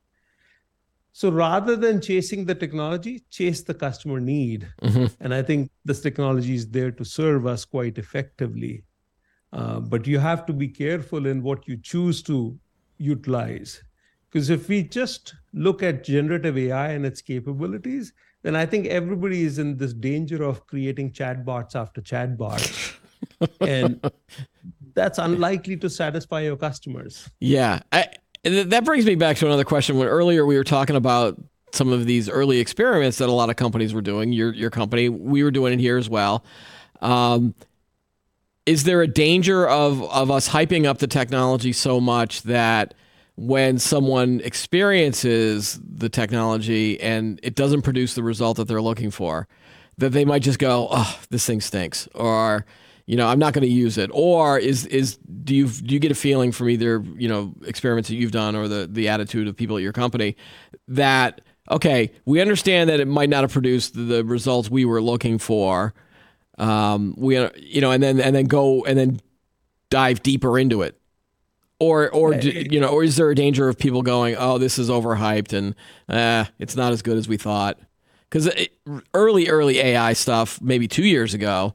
So 1.13 1.31
rather 1.31 1.77
than 1.77 2.03
chasing 2.03 2.45
the 2.45 2.55
technology 2.55 3.25
chase 3.31 3.63
the 3.63 3.73
customer 3.73 4.21
need. 4.21 4.69
Mm-hmm. 4.83 5.07
and 5.21 5.33
i 5.33 5.43
think 5.43 5.71
this 5.87 6.03
technology 6.03 6.55
is 6.55 6.69
there 6.69 6.91
to 6.91 7.05
serve 7.05 7.47
us 7.47 7.65
quite 7.65 7.97
effectively. 7.97 8.85
Uh, 9.53 9.81
but 9.81 10.07
you 10.07 10.19
have 10.19 10.45
to 10.45 10.53
be 10.53 10.69
careful 10.69 11.25
in 11.25 11.43
what 11.43 11.67
you 11.67 11.79
choose 11.79 12.23
to 12.25 12.59
utilize 12.99 13.83
because 14.31 14.51
if 14.51 14.69
we 14.69 14.83
just 14.83 15.35
look 15.53 15.83
at 15.83 16.05
generative 16.05 16.59
AI 16.59 16.91
and 16.91 17.07
its 17.07 17.23
capabilities, 17.23 18.12
then 18.43 18.55
I 18.55 18.67
think 18.67 18.87
everybody 18.87 19.43
is 19.43 19.59
in 19.59 19.77
this 19.77 19.93
danger 19.93 20.43
of 20.43 20.67
creating 20.67 21.12
chatbots 21.12 21.75
after 21.75 22.01
chatbots. 22.01 22.97
and 23.61 24.01
that's 24.95 25.19
unlikely 25.19 25.77
to 25.79 25.91
satisfy 25.91 26.43
your 26.43 26.57
customers. 26.57 27.31
Yeah. 27.41 27.81
I, 27.93 28.09
that 28.45 28.85
brings 28.85 29.07
me 29.07 29.15
back 29.15 29.37
to 29.39 29.47
another 29.47 29.65
question. 29.65 29.99
When 29.99 30.09
earlier 30.09 30.45
we 30.45 30.57
were 30.57 30.65
talking 30.65 30.97
about 30.97 31.41
some 31.73 31.93
of 31.93 32.07
these 32.07 32.29
early 32.29 32.59
experiments 32.59 33.19
that 33.19 33.29
a 33.29 33.33
lot 33.33 33.51
of 33.51 33.57
companies 33.57 33.95
were 33.95 34.03
doing, 34.03 34.33
your, 34.33 34.53
your 34.53 34.71
company, 34.71 35.09
we 35.09 35.43
were 35.43 35.51
doing 35.51 35.73
it 35.73 35.81
here 35.81 35.97
as 35.97 36.09
well. 36.09 36.45
Um, 37.01 37.55
is 38.65 38.85
there 38.85 39.03
a 39.03 39.09
danger 39.09 39.69
of, 39.69 40.03
of 40.11 40.31
us 40.31 40.49
hyping 40.49 40.87
up 40.87 40.99
the 40.99 41.07
technology 41.07 41.73
so 41.73 42.01
much 42.01 42.43
that– 42.43 42.95
when 43.37 43.79
someone 43.79 44.40
experiences 44.42 45.79
the 45.83 46.09
technology 46.09 46.99
and 47.01 47.38
it 47.42 47.55
doesn't 47.55 47.83
produce 47.83 48.14
the 48.14 48.22
result 48.22 48.57
that 48.57 48.66
they're 48.66 48.83
looking 48.83 49.11
for, 49.11 49.46
that 49.99 50.11
they 50.11 50.25
might 50.25 50.42
just 50.42 50.59
go, 50.59 50.88
"Oh, 50.90 51.18
this 51.31 51.46
thing 51.46 51.61
stinks," 51.61 52.09
or 52.14 52.64
you 53.07 53.16
know, 53.16 53.29
I'm 53.29 53.38
not 53.38 53.53
going 53.53 53.62
to 53.62 53.72
use 53.72 53.99
it. 53.99 54.11
Or 54.12 54.59
is 54.59 54.87
is 54.87 55.16
do 55.16 55.55
you 55.55 55.68
do 55.68 55.94
you 55.94 56.01
get 56.01 56.11
a 56.11 56.16
feeling 56.16 56.51
from 56.51 56.68
either 56.68 57.03
you 57.16 57.29
know 57.29 57.55
experiments 57.64 58.09
that 58.09 58.16
you've 58.16 58.33
done 58.33 58.57
or 58.57 58.68
the 58.68 58.88
the 58.90 59.09
attitude 59.09 59.49
of 59.49 59.57
people 59.57 59.77
at 59.77 59.83
your 59.83 59.92
company 59.92 60.37
that 60.88 61.40
okay, 61.70 62.12
we 62.25 62.40
understand 62.40 62.88
that 62.90 63.01
it 63.01 63.09
might 63.09 63.29
not 63.29 63.42
have 63.42 63.53
produced 63.53 63.94
the 63.94 64.25
results 64.25 64.70
we 64.70 64.85
were 64.85 65.03
looking 65.03 65.38
for. 65.38 65.94
Um, 66.59 67.14
we 67.18 67.38
you 67.57 67.81
know, 67.81 67.92
and 67.92 68.03
then 68.03 68.18
and 68.18 68.35
then 68.35 68.46
go 68.46 68.85
and 68.85 68.99
then 68.99 69.20
dive 69.90 70.22
deeper 70.22 70.59
into 70.59 70.83
it 70.83 70.96
or 71.79 72.11
or 72.11 72.35
do, 72.35 72.51
you 72.51 72.81
know 72.81 72.89
or 72.89 73.05
is 73.05 73.17
there 73.17 73.31
a 73.31 73.35
danger 73.35 73.69
of 73.69 73.79
people 73.79 74.03
going 74.03 74.35
oh 74.39 74.59
this 74.59 74.79
is 74.79 74.89
overhyped 74.89 75.53
and 75.53 75.75
uh, 76.09 76.45
it's 76.59 76.77
not 76.77 76.93
as 76.93 77.03
good 77.03 77.17
as 77.17 77.29
we 77.29 77.37
thought? 77.37 77.79
Because 78.29 78.51
early 79.15 79.49
early 79.49 79.79
ai 79.79 80.12
stuff 80.12 80.61
maybe 80.61 80.89
two 80.89 81.05
years 81.05 81.35
ago 81.35 81.75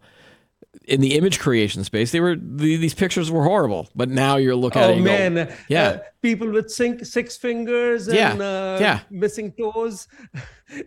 in 0.86 1.00
the 1.00 1.16
image 1.16 1.40
creation 1.40 1.84
space 1.84 2.12
they 2.12 2.20
were 2.20 2.36
the, 2.36 2.76
these 2.78 2.94
pictures 2.94 3.30
were 3.30 3.44
horrible. 3.44 3.88
But 3.96 4.10
now 4.10 4.38
you're 4.38 4.56
looking 4.56 4.82
oh, 4.82 4.92
at 4.92 4.98
it 4.98 5.02
man 5.02 5.36
go, 5.36 5.48
yeah. 5.68 5.84
uh, 5.84 6.00
people 6.22 6.50
with 6.50 6.72
sink, 6.72 7.06
six 7.06 7.38
fingers 7.38 8.08
and 8.08 8.18
yeah. 8.18 8.34
Uh, 8.34 8.78
yeah. 8.80 9.00
missing 9.10 9.52
toes. 9.52 10.08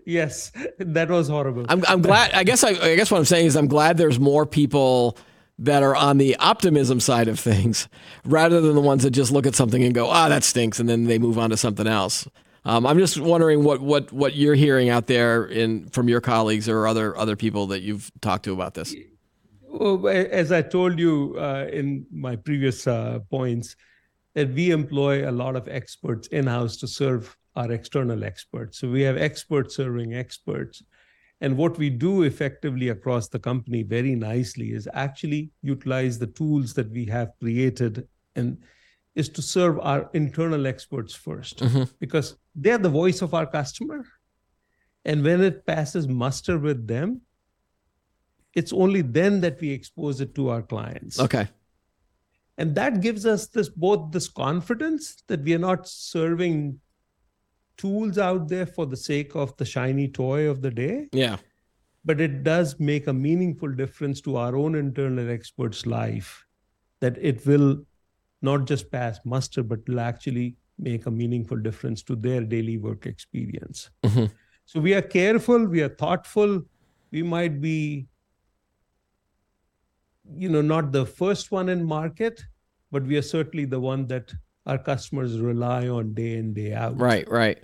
Yes 0.06 0.50
that 0.78 1.10
was 1.10 1.28
horrible. 1.28 1.66
I'm, 1.68 1.84
I'm 1.86 2.00
glad 2.00 2.32
i 2.32 2.42
guess 2.42 2.64
I, 2.64 2.70
I 2.70 2.96
guess 2.96 3.10
what 3.10 3.18
i'm 3.18 3.26
saying 3.26 3.44
is 3.44 3.54
i'm 3.54 3.68
glad 3.68 3.98
there's 3.98 4.18
more 4.18 4.46
people 4.46 5.18
that 5.58 5.82
are 5.82 5.94
on 5.94 6.18
the 6.18 6.36
optimism 6.36 7.00
side 7.00 7.28
of 7.28 7.38
things 7.38 7.88
rather 8.24 8.60
than 8.60 8.74
the 8.74 8.80
ones 8.80 9.02
that 9.04 9.10
just 9.10 9.30
look 9.30 9.46
at 9.46 9.54
something 9.54 9.84
and 9.84 9.94
go, 9.94 10.08
ah, 10.08 10.28
that 10.28 10.44
stinks, 10.44 10.80
and 10.80 10.88
then 10.88 11.04
they 11.04 11.18
move 11.18 11.38
on 11.38 11.50
to 11.50 11.56
something 11.56 11.86
else. 11.86 12.26
Um, 12.64 12.86
I'm 12.86 12.98
just 12.98 13.20
wondering 13.20 13.62
what, 13.62 13.80
what, 13.80 14.10
what 14.12 14.34
you're 14.34 14.54
hearing 14.54 14.88
out 14.88 15.06
there 15.06 15.44
in 15.44 15.88
from 15.90 16.08
your 16.08 16.20
colleagues 16.20 16.68
or 16.68 16.86
other 16.86 17.16
other 17.16 17.36
people 17.36 17.66
that 17.68 17.82
you've 17.82 18.10
talked 18.22 18.44
to 18.44 18.52
about 18.52 18.74
this. 18.74 18.94
Well, 19.62 20.08
as 20.08 20.50
I 20.50 20.62
told 20.62 20.98
you 20.98 21.36
uh, 21.38 21.66
in 21.70 22.06
my 22.10 22.36
previous 22.36 22.86
uh, 22.86 23.18
points, 23.28 23.76
that 24.34 24.50
we 24.52 24.70
employ 24.70 25.28
a 25.28 25.32
lot 25.32 25.56
of 25.56 25.68
experts 25.68 26.28
in 26.28 26.46
house 26.46 26.76
to 26.78 26.86
serve 26.86 27.36
our 27.56 27.70
external 27.70 28.24
experts. 28.24 28.78
So 28.78 28.88
we 28.88 29.02
have 29.02 29.16
experts 29.16 29.76
serving 29.76 30.14
experts. 30.14 30.82
And 31.40 31.56
what 31.56 31.76
we 31.78 31.90
do 31.90 32.22
effectively 32.22 32.88
across 32.88 33.28
the 33.28 33.38
company 33.38 33.82
very 33.82 34.14
nicely 34.14 34.72
is 34.72 34.88
actually 34.94 35.50
utilize 35.62 36.18
the 36.18 36.28
tools 36.28 36.74
that 36.74 36.90
we 36.90 37.04
have 37.06 37.32
created 37.40 38.06
and 38.36 38.58
is 39.14 39.28
to 39.28 39.42
serve 39.42 39.78
our 39.80 40.10
internal 40.12 40.66
experts 40.66 41.16
1st 41.16 41.54
Mm-hmm. 41.54 41.82
because 42.00 42.36
they're 42.54 42.78
the 42.78 42.88
voice 42.88 43.22
of 43.22 43.34
our 43.34 43.46
customer. 43.46 44.04
And 45.04 45.22
when 45.22 45.42
it 45.42 45.66
passes 45.66 46.08
muster 46.08 46.58
with 46.58 46.86
them, 46.86 47.20
it's 48.54 48.72
only 48.72 49.02
then 49.02 49.40
that 49.42 49.60
we 49.60 49.70
expose 49.70 50.20
it 50.20 50.34
to 50.36 50.48
our 50.48 50.62
clients. 50.62 51.20
Okay. 51.20 51.48
And 52.56 52.74
that 52.76 53.00
gives 53.00 53.26
us 53.26 53.48
this 53.48 53.68
both 53.68 54.12
this 54.12 54.28
confidence 54.28 55.22
that 55.26 55.42
we 55.42 55.54
are 55.54 55.58
not 55.58 55.88
serving 55.88 56.80
tools 57.76 58.18
out 58.18 58.48
there 58.48 58.66
for 58.66 58.86
the 58.86 58.96
sake 58.96 59.34
of 59.34 59.56
the 59.56 59.64
shiny 59.64 60.08
toy 60.08 60.48
of 60.48 60.62
the 60.62 60.70
day, 60.70 61.08
Yeah. 61.12 61.38
but 62.04 62.20
it 62.20 62.42
does 62.44 62.78
make 62.78 63.06
a 63.06 63.12
meaningful 63.12 63.72
difference 63.72 64.20
to 64.22 64.36
our 64.36 64.56
own 64.56 64.74
internal 64.74 65.30
experts' 65.30 65.86
life 65.86 66.44
that 67.00 67.18
it 67.18 67.44
will 67.46 67.84
not 68.42 68.66
just 68.66 68.90
pass 68.90 69.18
muster, 69.24 69.62
but 69.62 69.86
will 69.88 70.00
actually 70.00 70.56
make 70.78 71.06
a 71.06 71.10
meaningful 71.10 71.56
difference 71.56 72.02
to 72.02 72.16
their 72.16 72.40
daily 72.42 72.78
work 72.78 73.06
experience. 73.06 73.90
Mhm. 74.04 74.30
So 74.66 74.80
we 74.80 74.94
are 74.94 75.02
careful, 75.02 75.66
we 75.66 75.82
are 75.82 75.88
thoughtful, 75.88 76.62
we 77.10 77.22
might 77.22 77.60
be 77.60 78.06
you 80.36 80.48
know 80.48 80.62
not 80.62 80.90
the 80.90 81.04
first 81.04 81.50
one 81.52 81.68
in 81.68 81.84
market 81.84 82.42
but 82.90 83.02
we 83.02 83.16
are 83.16 83.22
certainly 83.22 83.66
the 83.66 83.78
one 83.78 84.06
that 84.06 84.32
our 84.66 84.78
customers 84.78 85.38
rely 85.38 85.88
on 85.88 86.14
day 86.14 86.34
in 86.34 86.52
day 86.54 86.72
out 86.72 86.98
Right. 86.98 87.28
Right. 87.30 87.58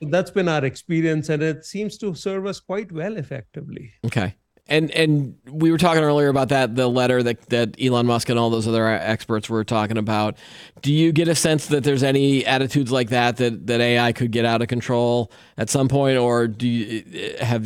that's 0.00 0.30
been 0.30 0.48
our 0.48 0.64
experience 0.64 1.28
and 1.28 1.42
it 1.42 1.64
seems 1.64 1.96
to 1.98 2.14
serve 2.14 2.46
us 2.46 2.60
quite 2.60 2.92
well 2.92 3.16
effectively 3.16 3.92
Okay. 4.04 4.34
And 4.68 4.90
and 4.90 5.36
we 5.48 5.70
were 5.70 5.78
talking 5.78 6.02
earlier 6.02 6.28
about 6.28 6.48
that 6.48 6.74
the 6.74 6.88
letter 6.88 7.22
that 7.22 7.40
that 7.50 7.76
Elon 7.80 8.04
Musk 8.06 8.28
and 8.28 8.36
all 8.36 8.50
those 8.50 8.66
other 8.66 8.84
experts 8.88 9.48
were 9.48 9.62
talking 9.62 9.96
about. 9.96 10.38
Do 10.82 10.92
you 10.92 11.12
get 11.12 11.28
a 11.28 11.36
sense 11.36 11.66
that 11.68 11.84
there's 11.84 12.02
any 12.02 12.44
attitudes 12.44 12.90
like 12.90 13.10
that 13.10 13.36
that 13.36 13.68
that 13.68 13.80
AI 13.80 14.12
could 14.12 14.32
get 14.32 14.44
out 14.44 14.62
of 14.62 14.66
control 14.68 15.30
at 15.56 15.70
some 15.70 15.86
point, 15.86 16.18
or 16.18 16.48
do 16.48 16.66
you 16.66 17.04
have 17.40 17.64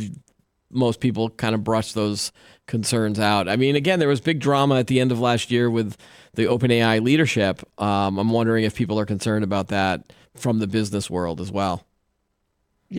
most 0.69 0.99
people 0.99 1.31
kind 1.31 1.55
of 1.55 1.63
brush 1.63 1.93
those 1.93 2.31
concerns 2.67 3.19
out? 3.19 3.49
I 3.49 3.55
mean, 3.55 3.75
again, 3.75 3.97
there 3.97 4.07
was 4.07 4.21
big 4.21 4.39
drama 4.39 4.75
at 4.75 4.85
the 4.85 4.99
end 4.99 5.11
of 5.11 5.19
last 5.19 5.49
year 5.49 5.71
with 5.71 5.97
the 6.33 6.45
OpenAI 6.45 7.01
leadership. 7.03 7.61
Um, 7.77 8.17
I'm 8.19 8.29
wondering 8.29 8.63
if 8.63 8.75
people 8.75 8.99
are 8.99 9.05
concerned 9.05 9.43
about 9.43 9.67
that 9.69 10.13
from 10.35 10.59
the 10.59 10.67
business 10.67 11.09
world 11.09 11.41
as 11.41 11.51
well. 11.51 11.85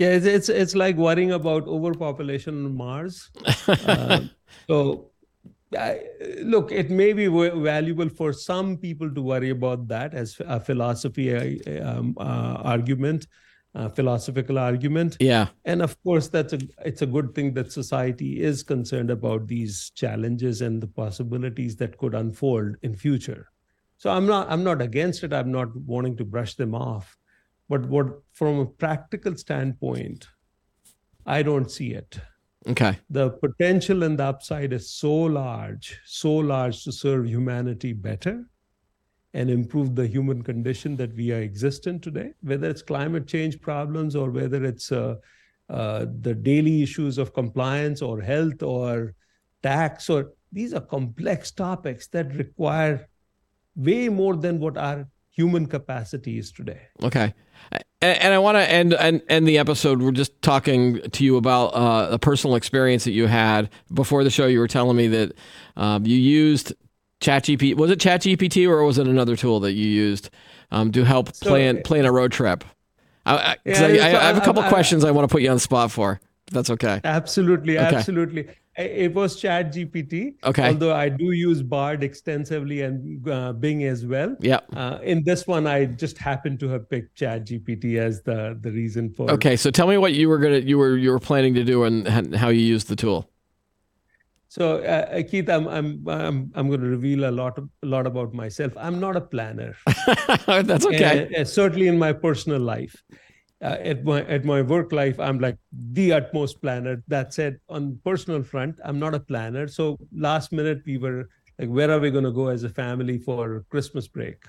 yeah 0.01 0.09
it's 0.17 0.25
it's, 0.37 0.49
it's 0.49 0.75
like 0.75 0.97
worrying 0.97 1.33
about 1.33 1.67
overpopulation 1.69 2.65
on 2.67 2.75
mars 2.83 3.17
Uh, 3.69 4.21
so 4.69 4.77
I, 5.79 6.01
look 6.53 6.73
it 6.73 6.89
may 6.91 7.13
be 7.13 7.29
wa- 7.29 7.55
valuable 7.73 8.09
for 8.09 8.33
some 8.33 8.77
people 8.77 9.09
to 9.17 9.23
worry 9.23 9.51
about 9.51 9.89
that 9.89 10.15
as 10.15 10.37
a 10.57 10.59
philosophy 10.61 11.27
uh, 11.35 11.45
um, 11.91 12.15
uh, 12.19 12.55
argument 12.77 13.27
uh, 13.75 13.89
philosophical 13.89 14.59
argument. 14.59 15.17
Yeah. 15.21 15.49
and 15.65 15.83
of 15.83 15.97
course 16.03 16.29
that's 16.29 16.53
a 16.53 16.59
it's 16.85 17.03
a 17.03 17.07
good 17.07 17.35
thing 17.35 17.55
that 17.55 17.73
society 17.73 18.41
is 18.43 18.63
concerned 18.63 19.11
about 19.11 19.49
these 19.49 19.91
challenges 19.95 20.61
and 20.61 20.83
the 20.83 20.87
possibilities 20.87 21.77
that 21.77 21.97
could 21.99 22.15
unfold 22.15 22.77
in 22.83 22.95
future. 22.97 23.49
So 23.97 24.11
i'm 24.11 24.27
not 24.27 24.51
i'm 24.51 24.65
not 24.65 24.83
against 24.83 25.25
it. 25.25 25.33
I'm 25.33 25.53
not 25.53 25.75
wanting 25.77 26.17
to 26.19 26.25
brush 26.25 26.55
them 26.55 26.75
off. 26.75 27.17
But 27.69 27.87
what 27.87 28.07
from 28.33 28.59
a 28.59 28.67
practical 28.67 29.37
standpoint 29.37 30.29
i 31.27 31.43
don't 31.43 31.71
see 31.71 31.93
it. 31.93 32.19
Okay. 32.69 32.97
the 33.11 33.31
potential 33.31 34.05
and 34.05 34.19
the 34.19 34.25
upside 34.25 34.73
is 34.73 34.89
so 34.91 35.13
large 35.13 36.01
so 36.05 36.33
large 36.35 36.85
to 36.85 36.93
serve 36.93 37.27
humanity 37.27 37.93
better 37.93 38.45
and 39.35 39.51
improve 39.51 39.95
the 39.95 40.07
human 40.07 40.43
condition 40.43 40.97
that 40.97 41.15
we 41.15 41.33
are 41.33 41.41
existent 41.41 42.03
today 42.03 42.33
whether 42.43 42.69
it's 42.69 42.83
climate 42.83 43.27
change 43.27 43.61
problems 43.61 44.15
or 44.15 44.31
whether 44.31 44.65
it's 44.65 44.93
uh, 44.93 45.15
uh, 45.71 46.07
the 46.21 46.35
daily 46.35 46.83
issues 46.83 47.19
of 47.19 47.33
compliance 47.33 48.03
or 48.03 48.21
health 48.21 48.63
or 48.63 49.15
tax 49.63 50.11
or 50.11 50.33
these 50.53 50.75
are 50.75 50.81
complex 50.81 51.51
topics 51.51 52.09
that 52.09 52.35
require 52.35 53.09
way 53.75 54.09
more 54.09 54.37
than 54.37 54.61
what 54.61 54.77
our 54.77 55.09
human 55.31 55.67
capacity 55.67 56.39
is 56.39 56.53
today 56.53 56.83
Okay. 57.03 57.33
And, 58.03 58.19
and 58.19 58.35
I 58.35 58.39
want 58.39 58.57
to 58.57 58.71
end, 58.71 58.95
end 58.95 59.23
end 59.29 59.47
the 59.47 59.59
episode. 59.59 60.03
We're 60.03 60.11
just 60.11 60.43
talking 60.43 61.01
to 61.01 61.25
you 61.25 61.37
about 61.37 61.69
uh, 61.69 62.09
a 62.11 62.19
personal 62.19 62.57
experience 62.57 63.05
that 63.05 63.13
you 63.13 63.27
had 63.29 63.71
before 63.93 64.25
the 64.25 64.31
show. 64.31 64.47
You 64.47 64.59
were 64.59 64.69
telling 64.69 64.97
me 64.97 65.07
that 65.09 65.33
um, 65.77 66.05
you 66.05 66.17
used 66.17 66.73
ChatGPT. 67.23 67.75
Was 67.77 67.91
it 67.91 67.99
ChatGPT 67.99 68.69
or 68.69 68.85
was 68.85 68.99
it 68.99 69.07
another 69.07 69.37
tool 69.37 69.61
that 69.61 69.73
you 69.73 69.87
used 69.87 70.31
um, 70.71 70.93
to 70.93 71.05
help 71.05 71.35
So- 71.35 71.49
plan 71.49 71.83
plan 71.83 72.05
a 72.05 72.13
road 72.13 72.33
trip? 72.33 72.65
I, 73.25 73.37
I, 73.37 73.57
Yeah, 73.65 73.83
I, 73.83 74.07
I, 74.09 74.27
have 74.27 74.37
a 74.37 74.41
couple 74.41 74.63
questions 74.65 75.05
I 75.05 75.13
want 75.13 75.29
to 75.29 75.33
put 75.33 75.43
you 75.43 75.49
on 75.49 75.57
the 75.57 75.61
spot 75.61 75.93
for. 75.93 76.21
That's 76.51 76.71
okay. 76.71 77.01
Absolutely, 77.05 77.79
Okay. 77.79 77.97
absolutely. 77.97 78.49
It 78.77 79.15
was 79.15 79.37
Chat 79.37 79.73
GPT. 79.73 80.35
Okay. 80.45 80.69
Although 80.69 80.95
I 80.95 81.11
do 81.11 81.31
use 81.33 81.63
Bard 81.63 82.03
extensively 82.03 82.81
and 82.81 83.29
uh, 83.29 83.53
Bing 83.53 83.85
as 83.85 84.07
well. 84.07 84.35
Yep. 84.41 84.65
Uh, 84.75 84.99
in 85.03 85.23
this 85.25 85.47
one, 85.47 85.67
I 85.67 85.85
just 85.85 86.17
happened 86.17 86.59
to 86.61 86.69
have 86.71 86.89
picked 86.89 87.15
Chat 87.15 87.47
GPT 87.47 87.99
as 87.99 88.23
the 88.23 88.59
the 88.61 88.71
reason 88.73 89.13
for. 89.13 89.31
Okay. 89.31 89.57
So 89.57 89.71
tell 89.71 89.87
me 89.87 89.99
what 89.99 90.15
you 90.15 90.29
were 90.29 90.39
gonna 90.39 90.59
you 90.59 90.79
were 90.79 90.97
you 90.97 91.11
were 91.11 91.19
planning 91.19 91.53
to 91.55 91.65
do 91.65 91.85
and 91.85 92.35
how 92.35 92.49
you 92.49 92.63
used 92.63 92.89
the 92.89 92.97
tool. 92.97 93.29
So, 94.53 94.81
uh, 94.85 95.09
uh, 95.11 95.23
Keith, 95.23 95.49
I'm 95.49 95.67
I'm 95.67 96.07
I'm 96.07 96.53
I'm 96.55 96.69
going 96.69 96.83
to 96.83 96.87
reveal 96.87 97.25
a 97.25 97.33
lot 97.33 97.57
of, 97.57 97.71
a 97.83 97.87
lot 97.87 98.07
about 98.07 98.35
myself. 98.35 98.75
I'm 98.77 99.01
not 99.01 99.17
a 99.17 99.21
planner. 99.23 99.75
that's 100.47 100.85
okay. 100.85 101.25
And, 101.25 101.35
uh, 101.37 101.45
certainly 101.47 101.89
in 101.89 101.99
my 101.99 102.13
personal 102.13 102.61
life. 102.61 103.03
Uh, 103.63 103.79
at 103.81 104.05
my 104.05 104.23
at 104.25 104.45
my 104.45 104.61
work 104.61 104.93
life, 104.93 105.19
I'm 105.19 105.39
like 105.39 105.57
the 105.95 106.13
utmost 106.13 106.61
planner. 106.61 107.03
That 107.09 107.33
said, 107.33 107.61
on 107.71 107.99
personal 108.05 108.43
front, 108.43 108.79
I'm 108.85 108.99
not 108.99 109.15
a 109.15 109.21
planner. 109.21 109.69
So 109.69 109.97
last 110.15 110.53
minute, 110.53 110.83
we 110.85 110.99
were 110.99 111.31
like, 111.59 111.71
where 111.71 111.91
are 111.91 111.99
we 111.99 112.11
going 112.11 112.25
to 112.25 112.31
go 112.43 112.49
as 112.49 112.63
a 112.63 112.69
family 112.69 113.17
for 113.17 113.65
Christmas 113.71 114.07
break? 114.07 114.45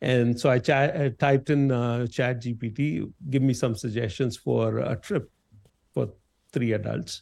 And 0.00 0.40
so 0.40 0.48
I, 0.48 0.60
chat, 0.60 0.98
I 0.98 1.08
typed 1.10 1.50
in 1.50 1.70
uh, 1.70 2.06
Chat 2.06 2.42
GPT, 2.42 3.12
give 3.28 3.42
me 3.42 3.52
some 3.52 3.74
suggestions 3.74 4.38
for 4.38 4.78
a 4.78 4.96
trip 4.96 5.30
for 5.92 6.08
three 6.52 6.72
adults, 6.72 7.20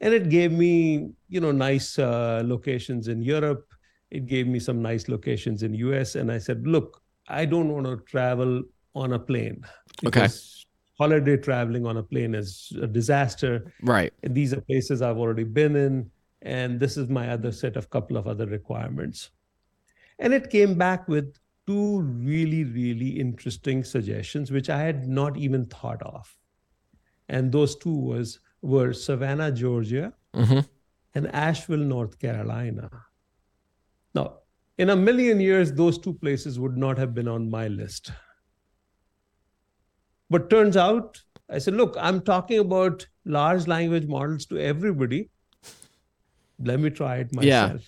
and 0.00 0.14
it 0.14 0.28
gave 0.28 0.52
me 0.52 1.10
you 1.28 1.40
know 1.40 1.52
nice 1.52 1.98
uh, 1.98 2.42
locations 2.44 3.08
in 3.08 3.22
Europe. 3.22 3.66
It 4.10 4.26
gave 4.26 4.46
me 4.46 4.58
some 4.58 4.82
nice 4.82 5.08
locations 5.08 5.62
in 5.62 5.74
US, 5.74 6.16
and 6.16 6.32
I 6.32 6.38
said, 6.38 6.66
look, 6.66 7.02
I 7.28 7.44
don't 7.44 7.72
want 7.72 7.86
to 7.86 7.96
travel 8.10 8.62
on 8.94 9.12
a 9.12 9.18
plane. 9.18 9.64
Okay. 10.04 10.28
Holiday 10.98 11.36
traveling 11.36 11.86
on 11.86 11.96
a 11.96 12.02
plane 12.02 12.34
is 12.34 12.72
a 12.82 12.86
disaster. 12.86 13.72
Right. 13.82 14.12
These 14.22 14.52
are 14.52 14.60
places 14.60 15.00
I've 15.00 15.16
already 15.16 15.44
been 15.44 15.76
in, 15.76 16.10
and 16.42 16.80
this 16.80 16.96
is 16.96 17.08
my 17.08 17.30
other 17.30 17.52
set 17.52 17.76
of 17.76 17.88
couple 17.88 18.16
of 18.16 18.26
other 18.26 18.46
requirements. 18.46 19.30
And 20.18 20.34
it 20.34 20.50
came 20.50 20.74
back 20.74 21.08
with 21.08 21.34
two 21.66 22.00
really, 22.00 22.64
really 22.64 23.08
interesting 23.08 23.84
suggestions, 23.84 24.50
which 24.50 24.68
I 24.68 24.82
had 24.82 25.08
not 25.08 25.36
even 25.36 25.66
thought 25.66 26.02
of. 26.02 26.36
And 27.28 27.52
those 27.52 27.76
two 27.76 27.94
was 27.94 28.40
were 28.62 28.92
Savannah, 28.92 29.50
Georgia, 29.52 30.12
hmm 30.34 30.60
and 31.12 31.26
Asheville, 31.34 31.78
North 31.78 32.20
Carolina. 32.20 32.88
Now, 34.14 34.34
in 34.78 34.90
a 34.90 34.94
million 34.96 35.40
years, 35.40 35.72
those 35.72 35.98
two 35.98 36.12
places 36.14 36.56
would 36.60 36.76
not 36.76 36.98
have 36.98 37.14
been 37.16 37.26
on 37.26 37.50
my 37.50 37.66
list. 37.66 38.12
But 40.28 40.48
turns 40.50 40.76
out, 40.76 41.20
I 41.50 41.58
said, 41.58 41.74
look, 41.74 41.96
I'm 41.98 42.20
talking 42.20 42.60
about 42.60 43.04
large 43.24 43.66
language 43.66 44.06
models 44.06 44.46
to 44.46 44.58
everybody. 44.58 45.30
Let 46.62 46.78
me 46.78 46.90
try 46.90 47.16
it 47.16 47.34
myself. 47.34 47.42
Yeah. 47.42 47.78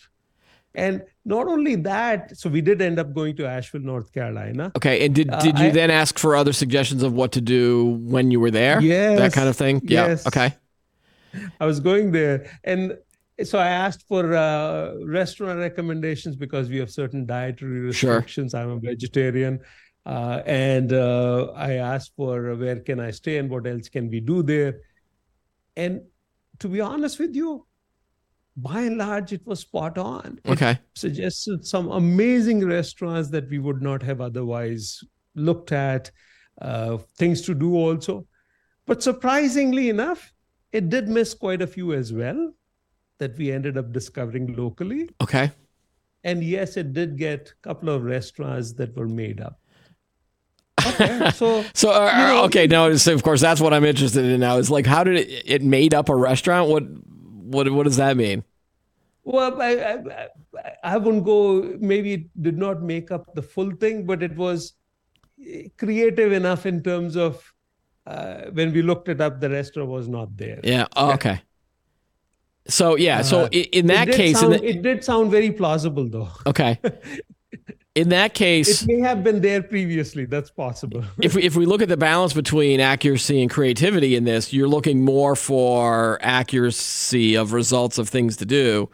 And 0.75 1.03
not 1.25 1.47
only 1.47 1.77
that, 1.77 2.37
so 2.37 2.49
we 2.51 2.61
did 2.61 2.83
end 2.83 2.99
up 2.99 3.15
going 3.15 3.37
to 3.37 3.47
Asheville, 3.47 3.83
North 3.83 4.11
Carolina. 4.13 4.73
Okay. 4.77 5.05
And 5.07 5.15
did 5.15 5.31
Uh, 5.31 5.39
did 5.41 5.59
you 5.61 5.67
I- 5.67 5.71
then 5.71 5.91
ask 5.93 6.19
for 6.19 6.35
other 6.35 6.53
suggestions 6.53 7.03
of 7.05 7.13
what 7.13 7.31
to 7.33 7.41
do 7.41 7.85
when 8.03 8.31
you 8.33 8.41
were 8.41 8.51
there? 8.51 8.81
Yes, 8.81 9.19
That 9.19 9.33
kind 9.33 9.49
of 9.49 9.57
thing. 9.57 9.81
Yeah. 9.85 10.09
yes. 10.09 10.27
Okay. 10.27 10.57
I 11.61 11.67
was 11.67 11.81
going 11.81 12.13
there, 12.13 12.47
and 12.65 12.97
so 13.45 13.59
I 13.59 13.69
asked 13.69 14.05
for 14.09 14.35
uh, 14.35 14.95
restaurant 15.05 15.59
recommendations 15.59 16.37
because 16.37 16.69
we 16.69 16.79
have 16.79 16.91
certain 16.91 17.27
dietary 17.27 17.93
Sure. 17.93 18.17
restrictions. 18.17 18.55
I'm 18.55 18.71
a 18.71 18.79
vegetarian, 18.79 19.61
uh, 20.07 20.43
and 20.47 20.93
uh, 20.93 21.53
I 21.55 21.75
asked 21.75 22.13
for 22.17 22.55
where 22.57 22.81
can 22.81 23.01
I 23.01 23.11
stay 23.11 23.39
and 23.39 23.49
what 23.51 23.67
else 23.67 23.89
can 23.89 24.11
we 24.11 24.21
do 24.21 24.43
there. 24.43 24.81
And 25.77 26.03
to 26.59 26.69
be 26.69 26.81
honest 26.81 27.19
with 27.19 27.35
you, 27.35 27.67
by 28.57 28.83
and 28.83 28.99
large, 28.99 29.33
it 29.33 29.47
was 29.47 29.61
spot 29.61 29.97
on. 29.97 30.39
It 30.45 30.51
Okay. 30.53 30.79
suggested 30.95 31.65
some 31.65 31.91
amazing 31.91 32.67
restaurants 32.67 33.31
that 33.31 33.49
we 33.49 33.59
would 33.59 33.81
not 33.81 34.03
have 34.03 34.21
otherwise 34.21 35.01
looked 35.35 35.73
at. 35.73 36.11
uh, 36.61 36.99
things 37.17 37.41
to 37.41 37.55
do 37.55 37.75
also. 37.75 38.27
But 38.87 39.03
surprisingly 39.03 39.89
enough, 39.89 40.33
it 40.73 40.89
did 40.89 41.09
miss 41.09 41.35
quite 41.35 41.63
a 41.63 41.67
few 41.67 41.93
as 41.93 42.13
well 42.13 42.53
that 43.19 43.37
we 43.37 43.53
ended 43.53 43.77
up 43.77 43.93
discovering 43.93 44.55
locally. 44.57 45.09
Okay. 45.23 45.51
And 46.25 46.43
yes, 46.43 46.77
it 46.77 46.93
did 46.93 47.17
get 47.17 47.53
a 47.53 47.63
couple 47.63 47.91
of 47.91 48.03
restaurants 48.03 48.73
that 48.75 48.97
were 48.97 49.09
made 49.09 49.41
up. 49.41 49.59
Okay, 50.85 51.31
so 51.31 51.65
so 51.75 51.91
uh, 51.91 52.11
you 52.11 52.27
know, 52.27 52.45
okay, 52.45 52.67
now 52.67 52.93
so 52.97 53.15
of 53.15 53.23
course 53.23 53.41
that's 53.41 53.61
what 53.61 53.73
I'm 53.73 53.85
interested 53.85 54.25
in 54.25 54.41
now. 54.41 54.57
Is 54.59 54.69
like 54.69 54.85
how 54.85 55.05
did 55.05 55.17
it 55.17 55.43
it 55.47 55.63
made 55.63 55.95
up 55.95 56.09
a 56.09 56.17
restaurant? 56.17 56.69
What 56.69 56.83
what 56.83 57.71
what 57.71 57.85
does 57.85 57.99
that 57.99 58.17
mean? 58.17 58.43
Well, 59.23 59.63
I, 59.63 59.71
I, 59.73 60.29
I 60.83 60.97
wouldn't 60.97 61.25
go. 61.25 61.77
Maybe 61.79 62.15
it 62.15 62.43
did 62.43 62.59
not 62.59 62.83
make 62.83 63.13
up 63.13 63.33
the 63.35 63.43
full 63.43 63.71
thing, 63.71 64.05
but 64.07 64.25
it 64.25 64.35
was 64.35 64.75
creative 65.77 66.33
enough 66.33 66.67
in 66.67 66.83
terms 66.83 67.17
of 67.17 67.52
uh, 68.07 68.51
when 68.53 68.73
we 68.73 68.83
looked 68.83 69.09
it 69.09 69.21
up, 69.21 69.41
the 69.41 69.51
restaurant 69.51 69.89
was 69.89 70.09
not 70.09 70.37
there. 70.37 70.61
Yeah. 70.65 70.87
Oh, 70.97 71.13
okay. 71.13 71.41
So 72.67 72.97
yeah. 72.97 73.23
So 73.23 73.45
uh, 73.45 73.49
in 73.49 73.87
that 73.87 74.09
case, 74.09 74.41
sound, 74.41 74.55
the, 74.55 74.65
it 74.65 74.83
did 74.83 75.05
sound 75.05 75.31
very 75.31 75.51
plausible, 75.51 76.09
though. 76.09 76.29
Okay. 76.47 76.79
in 77.95 78.09
that 78.11 78.35
case, 78.35 78.83
it 78.83 78.89
may 78.89 79.01
have 79.01 79.23
been 79.23 79.41
there 79.41 79.63
previously. 79.63 80.25
That's 80.25 80.51
possible. 80.51 81.05
if 81.21 81.35
we, 81.35 81.43
if 81.43 81.57
we 81.57 81.67
look 81.67 81.83
at 81.83 81.89
the 81.89 81.97
balance 81.97 82.33
between 82.33 82.81
accuracy 82.81 83.41
and 83.41 83.51
creativity 83.51 84.17
in 84.17 84.25
this, 84.25 84.53
you're 84.53 84.69
looking 84.69 85.05
more 85.05 85.37
for 85.37 86.19
accuracy 86.23 87.37
of 87.37 87.53
results 87.53 87.99
of 87.99 88.09
things 88.09 88.37
to 88.39 88.47
do. 88.47 88.89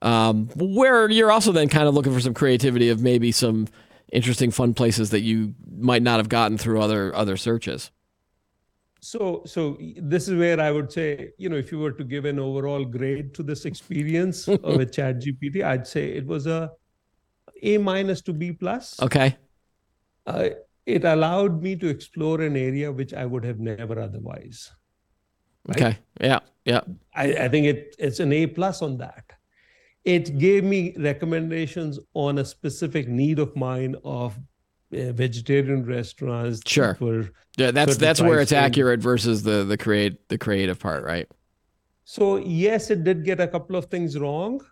Um, 0.00 0.48
where 0.54 1.10
you're 1.10 1.32
also 1.32 1.50
then 1.50 1.68
kind 1.68 1.88
of 1.88 1.94
looking 1.94 2.12
for 2.12 2.20
some 2.20 2.34
creativity 2.34 2.88
of 2.88 3.02
maybe 3.02 3.32
some 3.32 3.66
interesting, 4.12 4.52
fun 4.52 4.74
places 4.74 5.10
that 5.10 5.20
you 5.20 5.54
might 5.76 6.02
not 6.02 6.18
have 6.18 6.28
gotten 6.28 6.56
through 6.56 6.80
other 6.80 7.14
other 7.14 7.36
searches. 7.36 7.90
So, 9.00 9.42
so 9.46 9.78
this 9.96 10.28
is 10.28 10.38
where 10.38 10.60
I 10.60 10.70
would 10.70 10.90
say, 10.90 11.30
you 11.38 11.48
know, 11.48 11.56
if 11.56 11.70
you 11.70 11.78
were 11.78 11.92
to 11.92 12.04
give 12.04 12.24
an 12.24 12.38
overall 12.38 12.84
grade 12.84 13.34
to 13.34 13.42
this 13.42 13.64
experience 13.64 14.48
of 14.48 14.80
a 14.80 14.86
Chat 14.86 15.20
GPT, 15.20 15.64
I'd 15.64 15.86
say 15.86 16.08
it 16.12 16.26
was 16.26 16.46
a 16.46 16.72
A 17.62 17.78
minus 17.78 18.20
to 18.22 18.32
B 18.32 18.52
plus. 18.52 19.00
Okay. 19.00 19.36
Uh, 20.26 20.50
it 20.84 21.04
allowed 21.04 21.62
me 21.62 21.76
to 21.76 21.88
explore 21.88 22.40
an 22.40 22.56
area 22.56 22.90
which 22.90 23.14
I 23.14 23.24
would 23.24 23.44
have 23.44 23.60
never 23.60 24.00
otherwise. 24.00 24.72
Right? 25.66 25.76
Okay. 25.76 25.98
Yeah. 26.20 26.40
Yeah. 26.64 26.80
I, 27.14 27.32
I 27.34 27.48
think 27.48 27.66
it 27.66 27.96
it's 27.98 28.20
an 28.20 28.32
A 28.32 28.46
plus 28.46 28.82
on 28.82 28.98
that 28.98 29.24
it 30.08 30.38
gave 30.38 30.64
me 30.64 30.94
recommendations 30.96 31.98
on 32.14 32.38
a 32.38 32.44
specific 32.44 33.08
need 33.08 33.38
of 33.38 33.54
mine 33.54 33.94
of 34.04 34.38
uh, 34.92 35.12
vegetarian 35.12 35.84
restaurants. 35.84 36.60
Sure. 36.66 36.96
yeah, 37.56 37.70
that's 37.70 37.96
that's 37.96 38.20
where 38.20 38.40
it's 38.40 38.52
accurate 38.52 39.00
versus 39.00 39.42
the 39.42 39.64
the 39.64 39.76
create 39.76 40.28
the 40.28 40.38
creative 40.38 40.78
part, 40.78 41.04
right? 41.04 41.28
So 42.04 42.36
yes, 42.36 42.90
it 42.90 43.04
did 43.04 43.24
get 43.24 43.40
a 43.40 43.46
couple 43.46 43.76
of 43.76 43.86
things 43.86 44.18
wrong, 44.18 44.64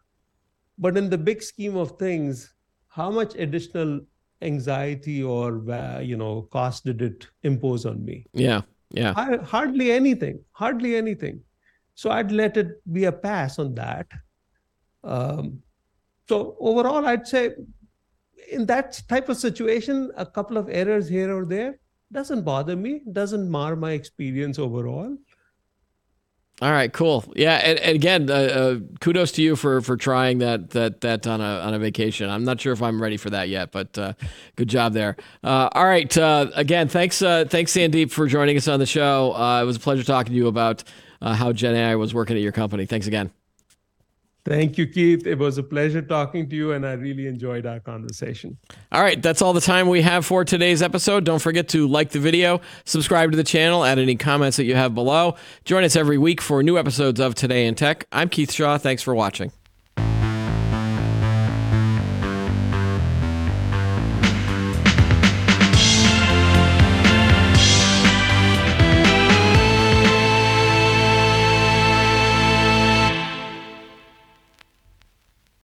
but 0.79 0.97
in 0.97 1.11
the 1.11 1.19
big 1.19 1.43
scheme 1.43 1.77
of 1.77 1.99
things, 1.99 2.55
how 2.89 3.11
much 3.11 3.35
additional 3.35 4.01
anxiety 4.43 5.23
or 5.23 5.71
uh, 5.71 6.01
you 6.01 6.17
know 6.17 6.49
cost 6.51 6.85
did 6.85 7.03
it 7.03 7.27
impose 7.43 7.85
on 7.85 8.05
me? 8.05 8.25
Yeah, 8.33 8.63
yeah. 8.91 9.13
I, 9.17 9.37
hardly 9.37 9.93
anything. 9.93 10.41
Hardly 10.53 10.97
anything. 10.97 11.41
So 11.95 12.11
I'd 12.11 12.33
let 12.33 12.57
it 12.57 12.81
be 12.93 13.05
a 13.05 13.13
pass 13.13 13.59
on 13.59 13.75
that. 13.75 14.07
Um, 15.05 15.63
so 16.29 16.57
overall, 16.61 17.07
I'd 17.07 17.27
say 17.27 17.51
in 18.51 18.67
that 18.67 19.03
type 19.09 19.29
of 19.29 19.37
situation, 19.37 20.11
a 20.17 20.27
couple 20.27 20.57
of 20.57 20.69
errors 20.69 21.09
here 21.09 21.37
or 21.37 21.45
there 21.45 21.79
doesn't 22.13 22.43
bother 22.43 22.77
me, 22.77 23.03
doesn't 23.13 23.51
mar 23.51 23.77
my 23.77 23.93
experience 23.93 24.59
overall. 24.59 25.17
All 26.63 26.73
right, 26.73 26.91
cool. 26.91 27.23
Yeah, 27.37 27.57
and, 27.57 27.79
and 27.81 27.95
again, 27.95 28.31
uh, 28.31 28.35
uh, 28.35 28.79
kudos 29.01 29.33
to 29.33 29.43
you 29.43 29.57
for 29.57 29.83
for 29.83 29.99
trying 29.99 30.39
that 30.39 30.71
that 30.71 31.03
that 31.03 31.27
on 31.27 31.43
a 31.43 31.61
on 31.61 31.75
a 31.75 31.79
vacation. 31.79 32.31
I'm 32.31 32.45
not 32.45 32.63
sure 32.63 32.73
if 32.73 32.81
I'm 32.81 33.03
ready 33.03 33.19
for 33.19 33.29
that 33.29 33.51
yet, 33.51 33.73
but 33.73 33.99
uh, 33.99 34.15
good 34.57 34.69
job 34.69 34.95
there. 34.95 35.17
Uh, 35.45 35.69
all 35.73 35.85
right, 35.85 36.17
uh, 36.17 36.47
again, 36.55 36.89
thanks 36.89 37.21
uh, 37.21 37.45
thanks 37.47 37.73
Sandeep 37.75 38.11
for 38.11 38.27
joining 38.27 38.57
us 38.57 38.69
on 38.69 38.81
the 38.81 38.87
show. 38.87 39.35
it 39.61 39.67
was 39.67 39.77
a 39.77 39.81
pleasure 39.81 40.03
talking 40.03 40.33
to 40.33 40.37
you 40.37 40.47
about 40.47 40.83
how 41.21 41.53
Gen 41.53 41.75
AI 41.75 41.97
was 41.97 42.15
working 42.15 42.37
at 42.37 42.43
your 42.43 42.53
company. 42.53 42.87
Thanks 42.87 43.07
again. 43.07 43.31
Thank 44.47 44.79
you, 44.79 44.87
Keith. 44.87 45.27
It 45.27 45.39
was 45.39 45.59
a 45.59 45.63
pleasure 45.65 46.01
talking 46.01 46.49
to 46.49 46.55
you, 46.55 46.71
and 46.71 46.87
I 46.87 46.93
really 46.93 47.27
enjoyed 47.27 47.67
our 47.67 47.81
conversation. 47.81 48.57
All 48.93 49.03
right, 49.03 49.21
that's 49.21 49.43
all 49.43 49.53
the 49.53 49.61
time 49.61 49.89
we 49.89 50.03
have 50.03 50.25
for 50.25 50.45
today's 50.45 50.83
episode. 50.83 51.25
Don't 51.25 51.41
forget 51.41 51.67
to 51.71 51.89
like 51.89 52.11
the 52.11 52.21
video, 52.21 52.61
subscribe 52.85 53.33
to 53.33 53.37
the 53.37 53.43
channel, 53.43 53.85
add 53.85 53.99
any 53.99 54.15
comments 54.15 54.57
that 54.59 54.65
you 54.65 54.77
have 54.77 54.95
below. 54.95 55.35
Join 55.65 55.83
us 55.83 55.97
every 55.97 56.17
week 56.17 56.41
for 56.41 56.63
new 56.63 56.79
episodes 56.79 57.19
of 57.19 57.35
Today 57.35 57.67
in 57.67 57.75
Tech. 57.75 58.07
I'm 58.13 58.29
Keith 58.29 58.53
Shaw. 58.53 58.79
Thanks 58.79 59.03
for 59.03 59.17
watching. 59.17 59.51